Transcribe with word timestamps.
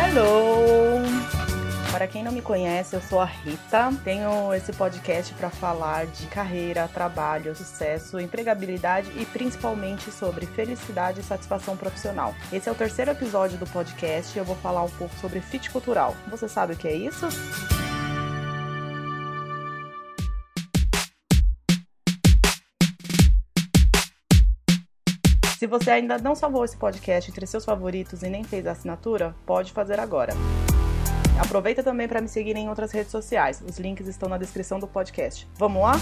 Hello! 0.00 1.02
Para 1.90 2.06
quem 2.06 2.22
não 2.22 2.30
me 2.30 2.40
conhece, 2.40 2.94
eu 2.94 3.00
sou 3.00 3.18
a 3.18 3.24
Rita. 3.24 3.90
Tenho 4.04 4.54
esse 4.54 4.72
podcast 4.72 5.34
para 5.34 5.50
falar 5.50 6.06
de 6.06 6.28
carreira, 6.28 6.86
trabalho, 6.86 7.56
sucesso, 7.56 8.20
empregabilidade 8.20 9.10
e 9.16 9.26
principalmente 9.26 10.12
sobre 10.12 10.46
felicidade 10.46 11.18
e 11.18 11.24
satisfação 11.24 11.76
profissional. 11.76 12.32
Esse 12.52 12.68
é 12.68 12.72
o 12.72 12.76
terceiro 12.76 13.10
episódio 13.10 13.58
do 13.58 13.66
podcast 13.66 14.36
e 14.36 14.38
eu 14.38 14.44
vou 14.44 14.54
falar 14.54 14.84
um 14.84 14.90
pouco 14.90 15.14
sobre 15.16 15.40
fit 15.40 15.68
cultural. 15.70 16.14
Você 16.28 16.48
sabe 16.48 16.74
o 16.74 16.76
que 16.76 16.86
é 16.86 16.94
isso? 16.94 17.26
Se 25.58 25.66
você 25.66 25.90
ainda 25.90 26.18
não 26.18 26.36
salvou 26.36 26.64
esse 26.64 26.76
podcast 26.76 27.28
entre 27.28 27.44
seus 27.44 27.64
favoritos 27.64 28.22
e 28.22 28.28
nem 28.28 28.44
fez 28.44 28.64
a 28.64 28.70
assinatura, 28.70 29.34
pode 29.44 29.72
fazer 29.72 29.98
agora. 29.98 30.32
Aproveita 31.36 31.82
também 31.82 32.06
para 32.06 32.20
me 32.20 32.28
seguir 32.28 32.54
em 32.54 32.68
outras 32.68 32.92
redes 32.92 33.10
sociais. 33.10 33.60
Os 33.68 33.76
links 33.76 34.06
estão 34.06 34.28
na 34.28 34.38
descrição 34.38 34.78
do 34.78 34.86
podcast. 34.86 35.48
Vamos 35.56 35.82
lá? 35.82 35.94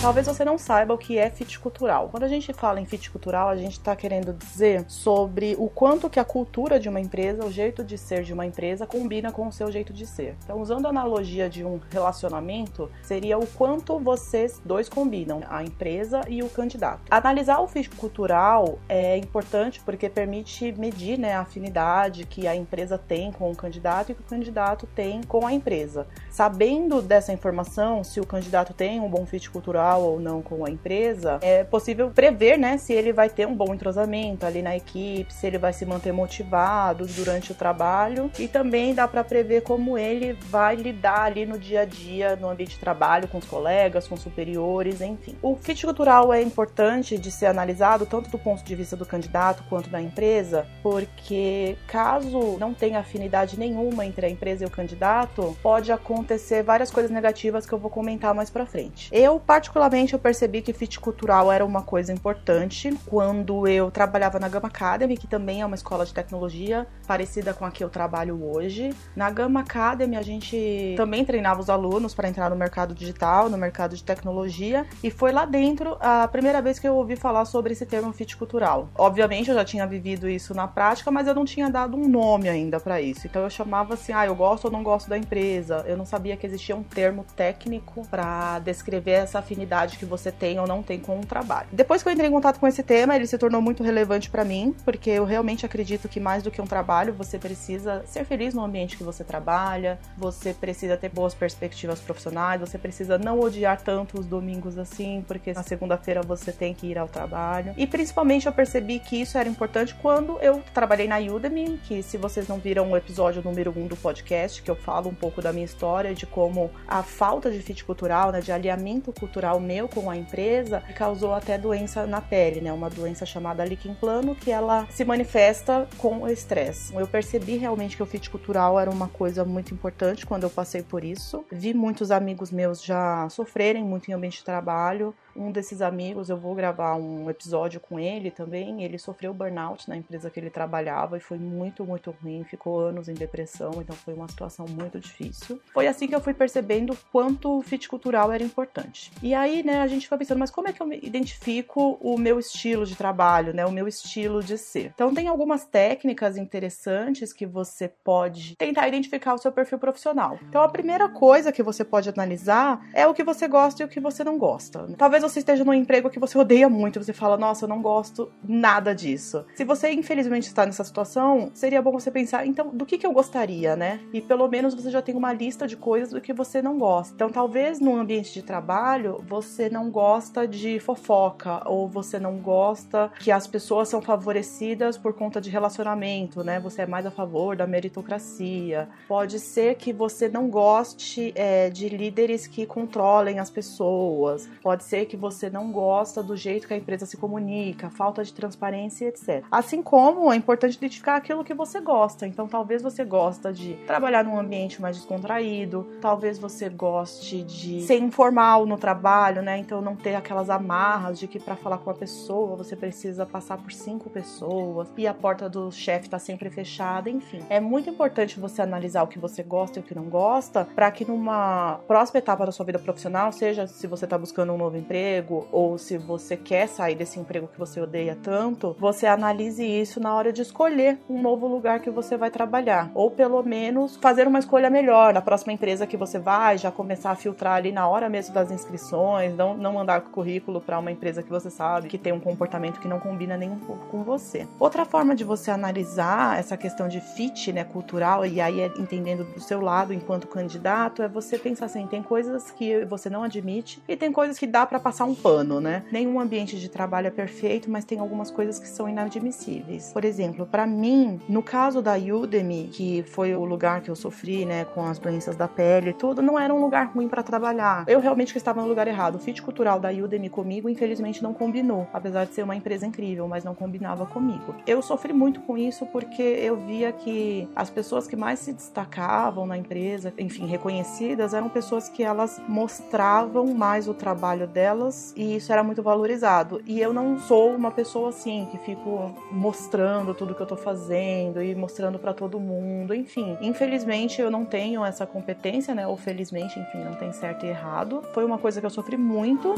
Talvez 0.00 0.26
você 0.26 0.44
não 0.44 0.58
saiba 0.58 0.94
o 0.94 0.98
que 0.98 1.18
é 1.18 1.30
fit 1.30 1.58
cultural. 1.58 2.08
Quando 2.10 2.22
a 2.22 2.28
gente 2.28 2.52
fala 2.52 2.80
em 2.80 2.84
fit 2.84 3.10
cultural, 3.10 3.48
a 3.48 3.56
gente 3.56 3.72
está 3.72 3.96
querendo 3.96 4.32
dizer 4.32 4.84
sobre 4.86 5.56
o 5.58 5.68
quanto 5.68 6.08
que 6.08 6.20
a 6.20 6.24
cultura 6.24 6.78
de 6.78 6.88
uma 6.88 7.00
empresa, 7.00 7.44
o 7.44 7.50
jeito 7.50 7.82
de 7.82 7.96
ser 7.96 8.22
de 8.22 8.32
uma 8.32 8.46
empresa, 8.46 8.86
combina 8.86 9.32
com 9.32 9.48
o 9.48 9.52
seu 9.52 9.72
jeito 9.72 9.92
de 9.92 10.06
ser. 10.06 10.36
Então, 10.44 10.60
usando 10.60 10.86
a 10.86 10.90
analogia 10.90 11.48
de 11.48 11.64
um 11.64 11.80
relacionamento, 11.90 12.90
seria 13.02 13.38
o 13.38 13.46
quanto 13.46 13.98
vocês 13.98 14.60
dois 14.64 14.88
combinam, 14.88 15.40
a 15.48 15.64
empresa 15.64 16.20
e 16.28 16.42
o 16.42 16.48
candidato. 16.48 17.00
Analisar 17.10 17.58
o 17.60 17.66
fit 17.66 17.90
cultural 17.90 18.78
é 18.88 19.16
importante 19.16 19.80
porque 19.84 20.08
permite 20.08 20.72
medir 20.72 21.18
né, 21.18 21.34
a 21.34 21.40
afinidade 21.40 22.26
que 22.26 22.46
a 22.46 22.54
empresa 22.54 22.98
tem 22.98 23.32
com 23.32 23.50
o 23.50 23.56
candidato 23.56 24.12
e 24.12 24.14
que 24.14 24.20
o 24.20 24.24
candidato 24.24 24.86
tem 24.94 25.22
com 25.22 25.46
a 25.46 25.52
empresa. 25.52 26.06
Sabendo 26.30 27.00
dessa 27.02 27.32
informação, 27.32 28.04
se 28.04 28.20
o 28.20 28.26
candidato 28.26 28.74
tem 28.74 29.00
um 29.00 29.08
bom 29.08 29.24
fit 29.24 29.50
cultural, 29.50 29.85
ou 29.94 30.18
não 30.18 30.42
com 30.42 30.64
a 30.64 30.70
empresa, 30.70 31.38
é 31.42 31.62
possível 31.62 32.10
prever, 32.10 32.58
né, 32.58 32.78
se 32.78 32.92
ele 32.92 33.12
vai 33.12 33.28
ter 33.28 33.46
um 33.46 33.54
bom 33.54 33.72
entrosamento 33.72 34.44
ali 34.44 34.62
na 34.62 34.76
equipe, 34.76 35.32
se 35.32 35.46
ele 35.46 35.58
vai 35.58 35.72
se 35.72 35.86
manter 35.86 36.12
motivado 36.12 37.06
durante 37.06 37.52
o 37.52 37.54
trabalho 37.54 38.30
e 38.38 38.48
também 38.48 38.94
dá 38.94 39.06
para 39.06 39.22
prever 39.22 39.62
como 39.62 39.96
ele 39.96 40.32
vai 40.32 40.74
lidar 40.74 41.22
ali 41.22 41.46
no 41.46 41.58
dia 41.58 41.82
a 41.82 41.84
dia, 41.84 42.36
no 42.36 42.48
ambiente 42.48 42.72
de 42.72 42.78
trabalho, 42.78 43.28
com 43.28 43.38
os 43.38 43.44
colegas, 43.44 44.08
com 44.08 44.16
superiores, 44.16 45.00
enfim. 45.00 45.36
O 45.42 45.56
fit 45.56 45.84
cultural 45.84 46.32
é 46.32 46.42
importante 46.42 47.18
de 47.18 47.30
ser 47.30 47.46
analisado 47.46 48.06
tanto 48.06 48.30
do 48.30 48.38
ponto 48.38 48.64
de 48.64 48.74
vista 48.74 48.96
do 48.96 49.06
candidato 49.06 49.62
quanto 49.68 49.88
da 49.90 50.00
empresa, 50.00 50.66
porque 50.82 51.76
caso 51.86 52.56
não 52.58 52.74
tenha 52.74 52.98
afinidade 52.98 53.58
nenhuma 53.58 54.04
entre 54.04 54.26
a 54.26 54.30
empresa 54.30 54.64
e 54.64 54.66
o 54.66 54.70
candidato, 54.70 55.56
pode 55.62 55.92
acontecer 55.92 56.62
várias 56.62 56.90
coisas 56.90 57.10
negativas 57.10 57.66
que 57.66 57.72
eu 57.72 57.78
vou 57.78 57.90
comentar 57.90 58.34
mais 58.34 58.50
para 58.50 58.66
frente. 58.66 59.08
Eu 59.12 59.38
particularmente 59.38 59.75
particularmente, 59.76 60.14
eu 60.14 60.18
percebi 60.18 60.62
que 60.62 60.72
fit 60.72 60.98
cultural 60.98 61.52
era 61.52 61.62
uma 61.62 61.82
coisa 61.82 62.10
importante 62.10 62.96
quando 63.04 63.68
eu 63.68 63.90
trabalhava 63.90 64.38
na 64.38 64.48
Gama 64.48 64.68
Academy, 64.68 65.18
que 65.18 65.26
também 65.26 65.60
é 65.60 65.66
uma 65.66 65.74
escola 65.74 66.06
de 66.06 66.14
tecnologia 66.14 66.86
parecida 67.06 67.52
com 67.52 67.62
a 67.62 67.70
que 67.70 67.84
eu 67.84 67.90
trabalho 67.90 68.42
hoje. 68.42 68.94
Na 69.14 69.30
Gama 69.30 69.60
Academy, 69.60 70.16
a 70.16 70.22
gente 70.22 70.94
também 70.96 71.26
treinava 71.26 71.60
os 71.60 71.68
alunos 71.68 72.14
para 72.14 72.26
entrar 72.26 72.48
no 72.48 72.56
mercado 72.56 72.94
digital, 72.94 73.50
no 73.50 73.58
mercado 73.58 73.94
de 73.94 74.02
tecnologia, 74.02 74.86
e 75.04 75.10
foi 75.10 75.30
lá 75.30 75.44
dentro 75.44 75.98
a 76.00 76.26
primeira 76.26 76.62
vez 76.62 76.78
que 76.78 76.88
eu 76.88 76.94
ouvi 76.94 77.14
falar 77.14 77.44
sobre 77.44 77.74
esse 77.74 77.84
termo 77.84 78.10
fit 78.14 78.34
cultural. 78.34 78.88
Obviamente, 78.96 79.50
eu 79.50 79.54
já 79.54 79.64
tinha 79.64 79.86
vivido 79.86 80.26
isso 80.26 80.54
na 80.54 80.66
prática, 80.66 81.10
mas 81.10 81.26
eu 81.26 81.34
não 81.34 81.44
tinha 81.44 81.68
dado 81.68 81.98
um 81.98 82.08
nome 82.08 82.48
ainda 82.48 82.80
para 82.80 82.98
isso. 83.02 83.26
Então, 83.26 83.42
eu 83.42 83.50
chamava 83.50 83.92
assim: 83.92 84.14
ah, 84.14 84.24
eu 84.24 84.34
gosto 84.34 84.64
ou 84.64 84.70
não 84.70 84.82
gosto 84.82 85.10
da 85.10 85.18
empresa. 85.18 85.84
Eu 85.86 85.98
não 85.98 86.06
sabia 86.06 86.34
que 86.34 86.46
existia 86.46 86.74
um 86.74 86.82
termo 86.82 87.26
técnico 87.36 88.06
para 88.08 88.58
descrever 88.60 89.10
essa 89.10 89.38
afinidade 89.40 89.65
que 89.98 90.04
você 90.04 90.30
tem 90.30 90.58
ou 90.58 90.66
não 90.66 90.82
tem 90.82 90.98
com 90.98 91.18
o 91.18 91.26
trabalho. 91.26 91.68
Depois 91.72 92.02
que 92.02 92.08
eu 92.08 92.12
entrei 92.12 92.28
em 92.28 92.32
contato 92.32 92.58
com 92.58 92.66
esse 92.66 92.82
tema, 92.82 93.16
ele 93.16 93.26
se 93.26 93.38
tornou 93.38 93.60
muito 93.60 93.82
relevante 93.82 94.30
para 94.30 94.44
mim, 94.44 94.74
porque 94.84 95.10
eu 95.10 95.24
realmente 95.24 95.66
acredito 95.66 96.08
que 96.08 96.20
mais 96.20 96.42
do 96.42 96.50
que 96.50 96.60
um 96.60 96.66
trabalho, 96.66 97.12
você 97.12 97.38
precisa 97.38 98.02
ser 98.06 98.24
feliz 98.24 98.54
no 98.54 98.64
ambiente 98.64 98.96
que 98.96 99.04
você 99.04 99.24
trabalha, 99.24 99.98
você 100.16 100.52
precisa 100.52 100.96
ter 100.96 101.08
boas 101.08 101.34
perspectivas 101.34 102.00
profissionais, 102.00 102.60
você 102.60 102.78
precisa 102.78 103.18
não 103.18 103.40
odiar 103.40 103.80
tanto 103.80 104.18
os 104.18 104.26
domingos 104.26 104.78
assim, 104.78 105.24
porque 105.26 105.52
na 105.52 105.62
segunda-feira 105.62 106.22
você 106.22 106.52
tem 106.52 106.74
que 106.74 106.86
ir 106.86 106.98
ao 106.98 107.08
trabalho. 107.08 107.74
E 107.76 107.86
principalmente 107.86 108.46
eu 108.46 108.52
percebi 108.52 108.98
que 108.98 109.20
isso 109.20 109.38
era 109.38 109.48
importante 109.48 109.94
quando 109.94 110.38
eu 110.40 110.62
trabalhei 110.72 111.08
na 111.08 111.18
Udemy, 111.18 111.78
que 111.84 112.02
se 112.02 112.16
vocês 112.16 112.48
não 112.48 112.58
viram 112.58 112.90
o 112.90 112.96
episódio 112.96 113.42
número 113.42 113.72
1 113.76 113.82
um 113.82 113.86
do 113.86 113.96
podcast, 113.96 114.62
que 114.62 114.70
eu 114.70 114.76
falo 114.76 115.08
um 115.08 115.14
pouco 115.14 115.40
da 115.42 115.52
minha 115.52 115.64
história, 115.64 116.14
de 116.14 116.26
como 116.26 116.70
a 116.86 117.02
falta 117.02 117.50
de 117.50 117.60
fit 117.60 117.84
cultural, 117.84 118.30
né, 118.32 118.40
de 118.40 118.52
alinhamento 118.52 119.12
cultural 119.12 119.55
meu 119.60 119.88
com 119.88 120.10
a 120.10 120.16
empresa 120.16 120.82
causou 120.94 121.32
até 121.32 121.58
doença 121.58 122.06
na 122.06 122.20
pele, 122.20 122.60
né? 122.60 122.72
Uma 122.72 122.90
doença 122.90 123.24
chamada 123.26 123.64
líquen 123.64 123.94
plano 123.94 124.34
que 124.34 124.50
ela 124.50 124.86
se 124.90 125.04
manifesta 125.04 125.88
com 125.98 126.22
o 126.22 126.28
estresse. 126.28 126.94
Eu 126.94 127.06
percebi 127.06 127.56
realmente 127.56 127.96
que 127.96 128.02
o 128.02 128.06
fit 128.06 128.28
cultural 128.30 128.78
era 128.78 128.90
uma 128.90 129.08
coisa 129.08 129.44
muito 129.44 129.72
importante 129.72 130.26
quando 130.26 130.44
eu 130.44 130.50
passei 130.50 130.82
por 130.82 131.04
isso. 131.04 131.44
Vi 131.50 131.74
muitos 131.74 132.10
amigos 132.10 132.50
meus 132.50 132.82
já 132.82 133.28
sofrerem 133.28 133.84
muito 133.84 134.10
em 134.10 134.14
ambiente 134.14 134.38
de 134.38 134.44
trabalho, 134.44 135.14
um 135.36 135.52
desses 135.52 135.82
amigos, 135.82 136.28
eu 136.28 136.36
vou 136.36 136.54
gravar 136.54 136.96
um 136.96 137.28
episódio 137.30 137.80
com 137.80 137.98
ele 137.98 138.30
também. 138.30 138.82
Ele 138.82 138.98
sofreu 138.98 139.32
burnout 139.34 139.88
na 139.88 139.96
empresa 139.96 140.30
que 140.30 140.40
ele 140.40 140.50
trabalhava 140.50 141.16
e 141.16 141.20
foi 141.20 141.38
muito, 141.38 141.84
muito 141.84 142.14
ruim. 142.22 142.44
Ficou 142.44 142.80
anos 142.80 143.08
em 143.08 143.14
depressão, 143.14 143.72
então 143.78 143.94
foi 143.94 144.14
uma 144.14 144.28
situação 144.28 144.66
muito 144.68 144.98
difícil. 144.98 145.60
Foi 145.72 145.86
assim 145.86 146.06
que 146.06 146.14
eu 146.14 146.20
fui 146.20 146.34
percebendo 146.34 146.96
quanto 147.12 147.58
o 147.58 147.62
fit 147.62 147.88
cultural 147.88 148.32
era 148.32 148.42
importante. 148.42 149.12
E 149.22 149.34
aí, 149.34 149.62
né, 149.62 149.80
a 149.80 149.86
gente 149.86 150.08
foi 150.08 150.18
pensando, 150.18 150.38
mas 150.38 150.50
como 150.50 150.68
é 150.68 150.72
que 150.72 150.82
eu 150.82 150.92
identifico 150.92 151.98
o 152.00 152.18
meu 152.18 152.38
estilo 152.38 152.86
de 152.86 152.96
trabalho, 152.96 153.54
né, 153.54 153.66
o 153.66 153.72
meu 153.72 153.86
estilo 153.86 154.42
de 154.42 154.56
ser? 154.56 154.92
Então, 154.94 155.14
tem 155.14 155.28
algumas 155.28 155.64
técnicas 155.64 156.36
interessantes 156.36 157.32
que 157.32 157.46
você 157.46 157.88
pode 157.88 158.56
tentar 158.56 158.88
identificar 158.88 159.34
o 159.34 159.38
seu 159.38 159.52
perfil 159.52 159.78
profissional. 159.78 160.38
Então, 160.48 160.62
a 160.62 160.68
primeira 160.68 161.08
coisa 161.08 161.52
que 161.52 161.62
você 161.62 161.84
pode 161.84 162.08
analisar 162.08 162.86
é 162.94 163.06
o 163.06 163.14
que 163.14 163.24
você 163.24 163.46
gosta 163.48 163.82
e 163.82 163.86
o 163.86 163.88
que 163.88 164.00
você 164.00 164.24
não 164.24 164.38
gosta. 164.38 164.86
Talvez 164.96 165.22
você 165.28 165.40
esteja 165.40 165.64
num 165.64 165.74
emprego 165.74 166.10
que 166.10 166.18
você 166.18 166.38
odeia 166.38 166.68
muito, 166.68 167.02
você 167.02 167.12
fala, 167.12 167.36
nossa, 167.36 167.64
eu 167.64 167.68
não 167.68 167.82
gosto 167.82 168.30
nada 168.46 168.94
disso. 168.94 169.44
Se 169.54 169.64
você, 169.64 169.90
infelizmente, 169.90 170.46
está 170.46 170.64
nessa 170.64 170.84
situação, 170.84 171.50
seria 171.54 171.82
bom 171.82 171.92
você 171.92 172.10
pensar, 172.10 172.46
então, 172.46 172.68
do 172.68 172.86
que, 172.86 172.98
que 172.98 173.06
eu 173.06 173.12
gostaria, 173.12 173.76
né? 173.76 174.00
E 174.12 174.20
pelo 174.20 174.48
menos 174.48 174.74
você 174.74 174.90
já 174.90 175.02
tem 175.02 175.14
uma 175.14 175.32
lista 175.32 175.66
de 175.66 175.76
coisas 175.76 176.10
do 176.10 176.20
que 176.20 176.32
você 176.32 176.62
não 176.62 176.78
gosta. 176.78 177.14
Então, 177.14 177.30
talvez 177.30 177.80
no 177.80 177.96
ambiente 177.96 178.32
de 178.32 178.42
trabalho, 178.42 179.22
você 179.26 179.68
não 179.68 179.90
gosta 179.90 180.46
de 180.46 180.78
fofoca, 180.78 181.68
ou 181.68 181.88
você 181.88 182.18
não 182.18 182.38
gosta 182.38 183.10
que 183.18 183.30
as 183.30 183.46
pessoas 183.46 183.88
são 183.88 184.00
favorecidas 184.00 184.96
por 184.96 185.14
conta 185.14 185.40
de 185.40 185.50
relacionamento, 185.50 186.44
né? 186.44 186.60
Você 186.60 186.82
é 186.82 186.86
mais 186.86 187.06
a 187.06 187.10
favor 187.10 187.56
da 187.56 187.66
meritocracia. 187.66 188.88
Pode 189.08 189.38
ser 189.40 189.74
que 189.76 189.92
você 189.92 190.28
não 190.28 190.48
goste 190.48 191.32
é, 191.34 191.70
de 191.70 191.88
líderes 191.88 192.46
que 192.46 192.66
controlem 192.66 193.38
as 193.38 193.50
pessoas. 193.50 194.48
Pode 194.62 194.84
ser 194.84 195.06
que 195.06 195.15
que 195.16 195.20
você 195.20 195.48
não 195.48 195.72
gosta 195.72 196.22
do 196.22 196.36
jeito 196.36 196.68
que 196.68 196.74
a 196.74 196.76
empresa 196.76 197.06
se 197.06 197.16
comunica, 197.16 197.88
falta 197.88 198.22
de 198.22 198.32
transparência, 198.32 199.06
etc. 199.06 199.44
Assim 199.50 199.82
como 199.82 200.30
é 200.30 200.36
importante 200.36 200.76
identificar 200.76 201.16
aquilo 201.16 201.42
que 201.42 201.54
você 201.54 201.80
gosta. 201.80 202.26
Então, 202.26 202.46
talvez 202.46 202.82
você 202.82 203.04
gosta 203.04 203.52
de 203.52 203.74
trabalhar 203.86 204.22
num 204.22 204.38
ambiente 204.38 204.80
mais 204.80 204.96
descontraído, 204.96 205.86
talvez 206.00 206.38
você 206.38 206.68
goste 206.68 207.42
de 207.42 207.82
ser 207.82 207.98
informal 207.98 208.66
no 208.66 208.76
trabalho, 208.76 209.40
né? 209.42 209.56
Então, 209.56 209.80
não 209.80 209.96
ter 209.96 210.14
aquelas 210.14 210.50
amarras 210.50 211.18
de 211.18 211.26
que 211.26 211.40
para 211.40 211.56
falar 211.56 211.78
com 211.78 211.90
a 211.90 211.94
pessoa 211.94 212.56
você 212.56 212.76
precisa 212.76 213.24
passar 213.24 213.56
por 213.56 213.72
cinco 213.72 214.10
pessoas 214.10 214.88
e 214.96 215.06
a 215.06 215.14
porta 215.14 215.48
do 215.48 215.72
chefe 215.72 216.06
está 216.06 216.18
sempre 216.18 216.50
fechada, 216.50 217.08
enfim. 217.08 217.40
É 217.48 217.58
muito 217.58 217.88
importante 217.88 218.38
você 218.38 218.60
analisar 218.60 219.02
o 219.02 219.06
que 219.06 219.18
você 219.18 219.42
gosta 219.42 219.78
e 219.78 219.82
o 219.82 219.84
que 219.84 219.94
não 219.94 220.04
gosta, 220.04 220.66
para 220.74 220.90
que 220.90 221.04
numa 221.04 221.80
próxima 221.86 222.18
etapa 222.18 222.44
da 222.44 222.52
sua 222.52 222.66
vida 222.66 222.78
profissional, 222.78 223.32
seja 223.32 223.66
se 223.66 223.86
você 223.86 224.04
está 224.04 224.18
buscando 224.18 224.52
um 224.52 224.58
novo 224.58 224.76
emprego, 224.76 225.05
emprego 225.06 225.46
ou 225.52 225.78
se 225.78 225.96
você 225.96 226.36
quer 226.36 226.66
sair 226.66 226.96
desse 226.96 227.18
emprego 227.18 227.46
que 227.46 227.58
você 227.58 227.80
odeia 227.80 228.18
tanto, 228.20 228.76
você 228.78 229.06
analise 229.06 229.64
isso 229.64 230.00
na 230.00 230.14
hora 230.14 230.32
de 230.32 230.42
escolher 230.42 230.98
um 231.08 231.20
novo 231.22 231.46
lugar 231.46 231.80
que 231.80 231.90
você 231.90 232.16
vai 232.16 232.30
trabalhar, 232.30 232.90
ou 232.94 233.10
pelo 233.10 233.42
menos 233.42 233.96
fazer 233.96 234.26
uma 234.26 234.38
escolha 234.38 234.68
melhor. 234.68 235.14
Na 235.14 235.22
próxima 235.22 235.52
empresa 235.52 235.86
que 235.86 235.96
você 235.96 236.18
vai, 236.18 236.58
já 236.58 236.70
começar 236.72 237.10
a 237.12 237.14
filtrar 237.14 237.54
ali 237.54 237.70
na 237.70 237.88
hora 237.88 238.08
mesmo 238.08 238.34
das 238.34 238.50
inscrições, 238.50 239.34
não, 239.36 239.56
não 239.56 239.74
mandar 239.74 240.00
currículo 240.00 240.60
para 240.60 240.78
uma 240.78 240.90
empresa 240.90 241.22
que 241.22 241.30
você 241.30 241.50
sabe 241.50 241.88
que 241.88 241.98
tem 241.98 242.12
um 242.12 242.20
comportamento 242.20 242.80
que 242.80 242.88
não 242.88 242.98
combina 242.98 243.36
nem 243.36 243.50
um 243.50 243.58
pouco 243.58 243.86
com 243.86 244.02
você. 244.02 244.46
Outra 244.58 244.84
forma 244.84 245.14
de 245.14 245.22
você 245.22 245.50
analisar 245.50 246.38
essa 246.38 246.56
questão 246.56 246.88
de 246.88 247.00
fit, 247.00 247.52
né, 247.52 247.64
cultural 247.64 248.26
e 248.26 248.40
aí 248.40 248.60
é 248.60 248.66
entendendo 248.78 249.24
do 249.24 249.40
seu 249.40 249.60
lado 249.60 249.92
enquanto 249.92 250.26
candidato 250.26 251.02
é 251.02 251.08
você 251.08 251.38
pensar 251.38 251.66
assim, 251.66 251.86
tem 251.86 252.02
coisas 252.02 252.50
que 252.50 252.84
você 252.86 253.08
não 253.08 253.22
admite 253.22 253.80
e 253.86 253.96
tem 253.96 254.10
coisas 254.12 254.38
que 254.38 254.46
dá 254.46 254.66
para 254.66 254.80
passar 254.80 254.95
passar 254.96 255.04
um 255.04 255.14
pano, 255.14 255.60
né? 255.60 255.82
Nenhum 255.92 256.18
ambiente 256.18 256.58
de 256.58 256.70
trabalho 256.70 257.08
é 257.08 257.10
perfeito, 257.10 257.70
mas 257.70 257.84
tem 257.84 257.98
algumas 257.98 258.30
coisas 258.30 258.58
que 258.58 258.66
são 258.66 258.88
inadmissíveis. 258.88 259.92
Por 259.92 260.06
exemplo, 260.06 260.46
para 260.46 260.66
mim, 260.66 261.20
no 261.28 261.42
caso 261.42 261.82
da 261.82 261.96
Udemy, 261.96 262.70
que 262.72 263.02
foi 263.02 263.36
o 263.36 263.44
lugar 263.44 263.82
que 263.82 263.90
eu 263.90 263.96
sofri, 263.96 264.46
né, 264.46 264.64
com 264.64 264.86
as 264.86 264.98
doenças 264.98 265.36
da 265.36 265.46
pele 265.46 265.90
e 265.90 265.92
tudo, 265.92 266.22
não 266.22 266.38
era 266.38 266.54
um 266.54 266.60
lugar 266.62 266.92
ruim 266.94 267.08
para 267.08 267.22
trabalhar. 267.22 267.84
Eu 267.86 268.00
realmente 268.00 268.34
estava 268.38 268.62
no 268.62 268.68
lugar 268.68 268.88
errado. 268.88 269.16
O 269.16 269.18
fit 269.18 269.42
cultural 269.42 269.78
da 269.78 269.90
Udemy 269.90 270.30
comigo, 270.30 270.66
infelizmente, 270.66 271.22
não 271.22 271.34
combinou, 271.34 271.86
apesar 271.92 272.24
de 272.24 272.32
ser 272.32 272.42
uma 272.42 272.56
empresa 272.56 272.86
incrível, 272.86 273.28
mas 273.28 273.44
não 273.44 273.54
combinava 273.54 274.06
comigo. 274.06 274.54
Eu 274.66 274.80
sofri 274.80 275.12
muito 275.12 275.40
com 275.40 275.58
isso 275.58 275.84
porque 275.86 276.22
eu 276.22 276.56
via 276.56 276.90
que 276.90 277.46
as 277.54 277.68
pessoas 277.68 278.06
que 278.06 278.16
mais 278.16 278.38
se 278.38 278.52
destacavam 278.52 279.46
na 279.46 279.58
empresa, 279.58 280.14
enfim, 280.16 280.46
reconhecidas, 280.46 281.34
eram 281.34 281.50
pessoas 281.50 281.86
que 281.86 282.02
elas 282.02 282.40
mostravam 282.48 283.52
mais 283.52 283.88
o 283.88 283.92
trabalho 283.92 284.46
delas 284.46 284.75
e 285.16 285.36
isso 285.36 285.52
era 285.52 285.62
muito 285.62 285.82
valorizado. 285.82 286.60
E 286.66 286.80
eu 286.80 286.92
não 286.92 287.18
sou 287.18 287.54
uma 287.54 287.70
pessoa 287.70 288.10
assim 288.10 288.46
que 288.50 288.58
fico 288.58 289.14
mostrando 289.30 290.14
tudo 290.14 290.34
que 290.34 290.40
eu 290.40 290.46
tô 290.46 290.56
fazendo 290.56 291.42
e 291.42 291.54
mostrando 291.54 291.98
para 291.98 292.12
todo 292.12 292.38
mundo, 292.38 292.94
enfim. 292.94 293.36
Infelizmente 293.40 294.20
eu 294.20 294.30
não 294.30 294.44
tenho 294.44 294.84
essa 294.84 295.06
competência, 295.06 295.74
né? 295.74 295.86
Ou 295.86 295.96
felizmente, 295.96 296.58
enfim, 296.58 296.84
não 296.84 296.94
tem 296.94 297.12
certo 297.12 297.46
e 297.46 297.48
errado. 297.48 298.02
Foi 298.12 298.24
uma 298.24 298.38
coisa 298.38 298.60
que 298.60 298.66
eu 298.66 298.70
sofri 298.70 298.96
muito. 298.96 299.54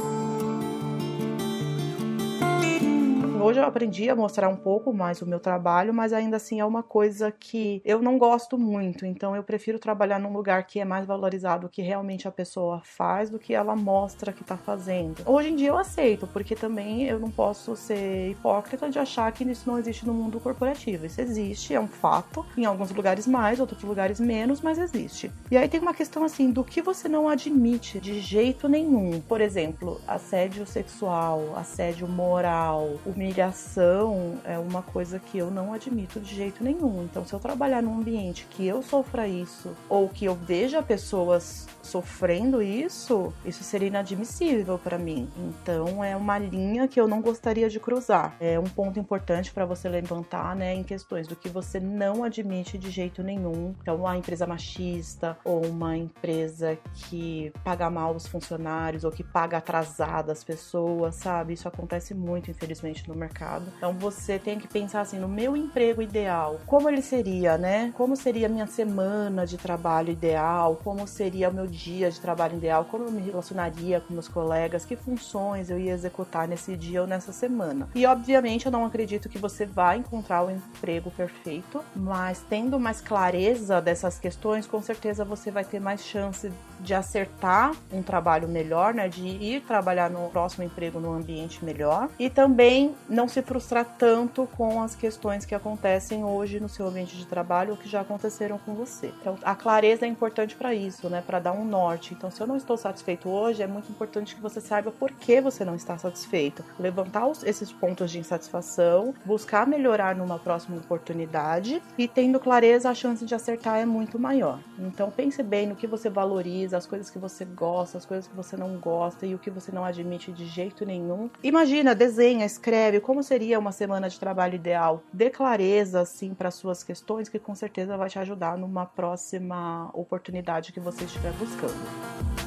Hoje 3.41 3.61
eu 3.61 3.65
aprendi 3.65 4.11
a 4.11 4.17
mostrar 4.17 4.49
um 4.49 4.57
pouco 4.57 4.93
mais 4.93 5.23
o 5.23 5.27
meu 5.27 5.39
trabalho, 5.39 5.95
mas 5.95 6.13
ainda 6.13 6.37
assim 6.37 6.59
é 6.59 6.65
uma 6.65 6.83
coisa 6.83 7.31
que 7.31 7.81
eu 7.85 8.03
não 8.03 8.19
gosto 8.19 8.59
muito. 8.59 9.07
Então 9.07 9.37
eu 9.37 9.45
prefiro 9.45 9.79
trabalhar 9.79 10.19
num 10.19 10.33
lugar 10.33 10.65
que 10.65 10.81
é 10.81 10.85
mais 10.85 11.07
valorizado 11.07 11.67
o 11.67 11.71
que 11.71 11.81
realmente 11.81 12.27
a 12.27 12.33
pessoa 12.33 12.83
faz 12.85 13.31
do 13.31 13.39
que 13.39 13.55
ela 13.55 13.77
mostra 13.77 14.33
que 14.33 14.43
tá 14.43 14.57
fazendo. 14.57 15.23
Hoje 15.25 15.51
em 15.51 15.57
dia 15.57 15.69
eu 15.69 15.79
aceito, 15.79 16.27
porque 16.27 16.57
também 16.57 17.05
eu 17.05 17.21
não 17.21 17.31
posso 17.31 17.77
ser 17.77 18.33
hipócrita 18.33 18.91
de 18.91 18.99
achar 18.99 19.31
que 19.31 19.45
isso 19.45 19.71
não 19.71 19.79
existe 19.79 20.05
no 20.05 20.13
mundo 20.13 20.41
corporativo. 20.41 21.07
Isso 21.07 21.21
existe, 21.21 21.75
é 21.75 21.81
um 21.81 21.89
fato. 21.89 22.45
Em 22.57 22.65
alguns 22.65 22.91
lugares 22.91 23.27
mais, 23.27 23.61
outros 23.61 23.83
lugares 23.85 24.19
menos, 24.19 24.61
mas 24.61 24.79
existe. 24.79 25.31
E 25.49 25.57
aí 25.57 25.69
tem 25.69 25.81
uma 25.81 25.95
questão 25.95 26.25
assim 26.25 26.51
do 26.51 26.65
que 26.65 26.83
você 26.83 27.09
não 27.09 27.29
admite 27.29 28.01
de 28.01 28.21
jeito 28.21 28.69
nenhum. 28.69 29.21
Por 29.21 29.41
exemplo, 29.41 30.01
assédio 30.09 30.67
sexual, 30.67 31.55
assédio 31.57 32.09
moral, 32.09 32.99
humilhação 33.07 33.28
humilhação 33.29 34.39
é 34.45 34.59
uma 34.59 34.83
coisa 34.83 35.19
que 35.19 35.37
eu 35.37 35.51
não 35.51 35.73
admito 35.73 36.19
de 36.19 36.35
jeito 36.35 36.65
nenhum. 36.65 37.05
Então, 37.05 37.25
se 37.25 37.35
eu 37.35 37.39
trabalhar 37.39 37.83
num 37.83 37.99
ambiente 37.99 38.47
que 38.51 38.67
eu 38.67 38.83
sofra 38.83 39.29
isso, 39.29 39.75
ou 39.89 40.09
que 40.09 40.25
eu 40.25 40.35
veja 40.35 40.83
pessoas 40.83 41.67
sofrendo 41.83 42.61
isso, 42.61 43.33
isso 43.45 43.65
seria 43.65 43.89
inadmissível 43.89 44.79
para 44.79 44.99
mim. 44.99 45.29
Então, 45.37 46.03
é 46.03 46.15
uma 46.17 46.39
linha 46.39 46.87
que 46.87 47.01
eu 47.01 47.09
não 47.09 47.21
gostaria 47.23 47.69
de 47.69 47.81
cruzar. 47.81 48.37
É 48.41 48.59
um 48.59 48.65
ponto 48.65 48.99
importante 48.99 49.53
para 49.53 49.65
você 49.65 49.89
levantar, 49.89 50.55
né, 50.57 50.75
em 50.75 50.83
questões 50.83 51.27
do 51.27 51.37
que 51.37 51.49
você 51.49 51.81
não 51.81 52.25
admite 52.25 52.77
de 52.77 52.91
jeito 52.91 53.23
nenhum. 53.23 53.75
Então, 53.81 53.97
uma 53.97 54.17
empresa 54.17 54.47
machista 54.47 55.37
ou 55.45 55.65
uma 55.67 55.97
empresa 55.97 56.79
que 56.95 57.53
paga 57.65 57.89
mal 57.89 58.15
os 58.15 58.27
funcionários 58.27 59.05
ou 59.05 59.11
que 59.11 59.25
paga 59.25 59.59
atrasada 59.59 60.33
as 60.33 60.45
pessoas, 60.45 61.15
sabe? 61.15 61.55
Isso 61.55 61.69
acontece 61.69 62.15
muito, 62.15 62.51
infelizmente, 62.51 63.09
no 63.09 63.15
mercado. 63.19 63.67
Então 63.77 63.93
você 63.93 64.39
tem 64.39 64.59
que 64.59 64.69
pensar 64.69 65.01
assim, 65.01 65.19
no 65.19 65.29
meu 65.29 65.57
emprego 65.57 66.01
ideal, 66.01 66.61
como 66.67 66.89
ele 66.89 67.03
seria, 67.03 67.59
né? 67.59 67.93
Como 67.97 68.17
seria 68.17 68.47
a 68.47 68.51
minha 68.51 68.67
semana 68.67 69.47
de 69.47 69.57
trabalho 69.57 70.11
ideal? 70.11 70.81
Como 70.83 71.07
seria 71.07 71.49
o 71.49 71.55
meu 71.55 71.67
dia 71.67 72.11
de 72.11 72.21
trabalho 72.21 72.57
ideal? 72.57 72.85
Como 72.85 73.05
eu 73.05 73.11
me 73.11 73.21
relacionaria 73.21 74.01
com 74.01 74.13
meus 74.13 74.29
colegas? 74.29 74.85
Que 74.85 74.97
funções 74.97 75.71
eu 75.71 75.79
ia 75.79 75.93
executar 75.93 76.47
nesse 76.49 76.77
dia 76.77 77.01
ou 77.03 77.07
nessa 77.07 77.33
semana? 77.33 77.89
E 77.95 78.07
obviamente 78.07 78.67
eu 78.67 78.73
não 78.73 78.85
acredito 78.85 79.29
que 79.29 79.39
você 79.39 79.67
vai 79.67 79.99
encontrar 79.99 80.45
o 80.45 80.51
emprego 80.51 81.11
perfeito, 81.11 81.83
mas 81.95 82.45
tendo 82.49 82.79
mais 82.79 83.01
clareza 83.01 83.81
dessas 83.81 84.19
questões, 84.19 84.67
com 84.67 84.81
certeza 84.81 85.25
você 85.25 85.51
vai 85.51 85.65
ter 85.65 85.81
mais 85.81 86.03
chance 86.05 86.51
de 86.81 86.95
acertar 86.95 87.73
um 87.93 88.03
trabalho 88.03 88.49
melhor, 88.49 88.95
né? 88.95 89.09
De 89.09 89.27
ir 89.27 89.63
trabalhar 89.63 90.11
no 90.11 90.29
próximo 90.31 90.65
emprego 90.65 91.01
num 91.01 91.13
ambiente 91.13 91.65
melhor 91.65 92.09
e 92.19 92.29
também 92.31 92.95
não 93.09 93.29
se 93.29 93.43
frustrar 93.43 93.85
tanto 93.99 94.47
com 94.57 94.83
as 94.83 94.95
questões 94.95 95.45
que 95.45 95.55
acontecem 95.55 96.25
hoje 96.25 96.61
no 96.61 96.69
seu 96.69 96.87
ambiente 96.87 97.17
de 97.17 97.27
trabalho 97.27 97.73
ou 97.73 97.77
que 97.77 97.89
já 97.89 98.01
aconteceram 98.01 98.59
com 98.59 98.75
você. 98.75 99.13
Então, 99.21 99.37
a 99.43 99.55
clareza 99.55 100.05
é 100.05 100.09
importante 100.09 100.55
para 100.57 100.75
isso, 100.75 101.09
né? 101.09 101.23
Para 101.27 101.39
dar 101.39 101.53
um 101.53 101.65
norte. 101.65 102.15
Então, 102.15 102.31
se 102.31 102.41
eu 102.41 102.47
não 102.47 102.57
estou 102.57 102.77
satisfeito 102.77 103.29
hoje, 103.29 103.63
é 103.63 103.67
muito 103.67 103.91
importante 103.91 104.35
que 104.35 104.41
você 104.41 104.61
saiba 104.61 104.91
por 104.91 105.11
que 105.13 105.41
você 105.41 105.65
não 105.65 105.75
está 105.75 105.97
satisfeito. 105.97 106.65
Levantar 106.79 107.27
os, 107.27 107.43
esses 107.43 107.73
pontos 107.73 108.11
de 108.11 108.19
insatisfação, 108.19 109.15
buscar 109.25 109.67
melhorar 109.67 110.15
numa 110.15 110.39
próxima 110.39 110.77
oportunidade 110.77 111.83
e 111.97 112.07
tendo 112.07 112.41
clareza, 112.41 112.91
a 112.91 112.95
chance 112.95 113.25
de 113.25 113.35
acertar 113.35 113.79
é 113.79 113.87
muito 113.87 114.19
maior. 114.19 114.59
Então, 114.79 115.11
pense 115.11 115.43
bem 115.43 115.67
no 115.67 115.77
que 115.77 115.87
você 115.87 116.11
valoriza, 116.11 116.68
as 116.73 116.87
coisas 116.87 117.11
que 117.11 117.19
você 117.19 117.45
gosta, 117.45 117.99
as 117.99 118.07
coisas 118.07 118.27
que 118.27 118.37
você 118.37 118.57
não 118.57 118.79
gosta 118.79 119.27
e 119.27 119.35
o 119.35 119.39
que 119.39 119.51
você 119.51 119.73
não 119.73 119.85
admite 119.85 120.33
de 120.33 120.47
jeito 120.47 120.85
nenhum. 120.85 121.31
Imagina, 121.43 121.95
desenha, 121.95 122.45
escreve 122.45 123.01
como 123.01 123.23
seria 123.23 123.59
uma 123.59 123.73
semana 123.73 124.09
de 124.09 124.19
trabalho 124.19 124.55
ideal. 124.55 125.03
Dê 125.13 125.31
clareza, 125.31 126.01
assim, 126.01 126.35
para 126.35 126.51
suas 126.51 126.83
questões, 126.83 127.29
que 127.29 127.39
com 127.39 127.55
certeza 127.55 127.97
vai 127.97 128.09
te 128.09 128.19
ajudar 128.19 128.57
numa 128.57 128.87
próxima 128.87 129.91
oportunidade 129.93 130.73
que 130.73 130.81
você 130.81 131.05
estiver 131.05 131.33
buscando. 131.33 132.38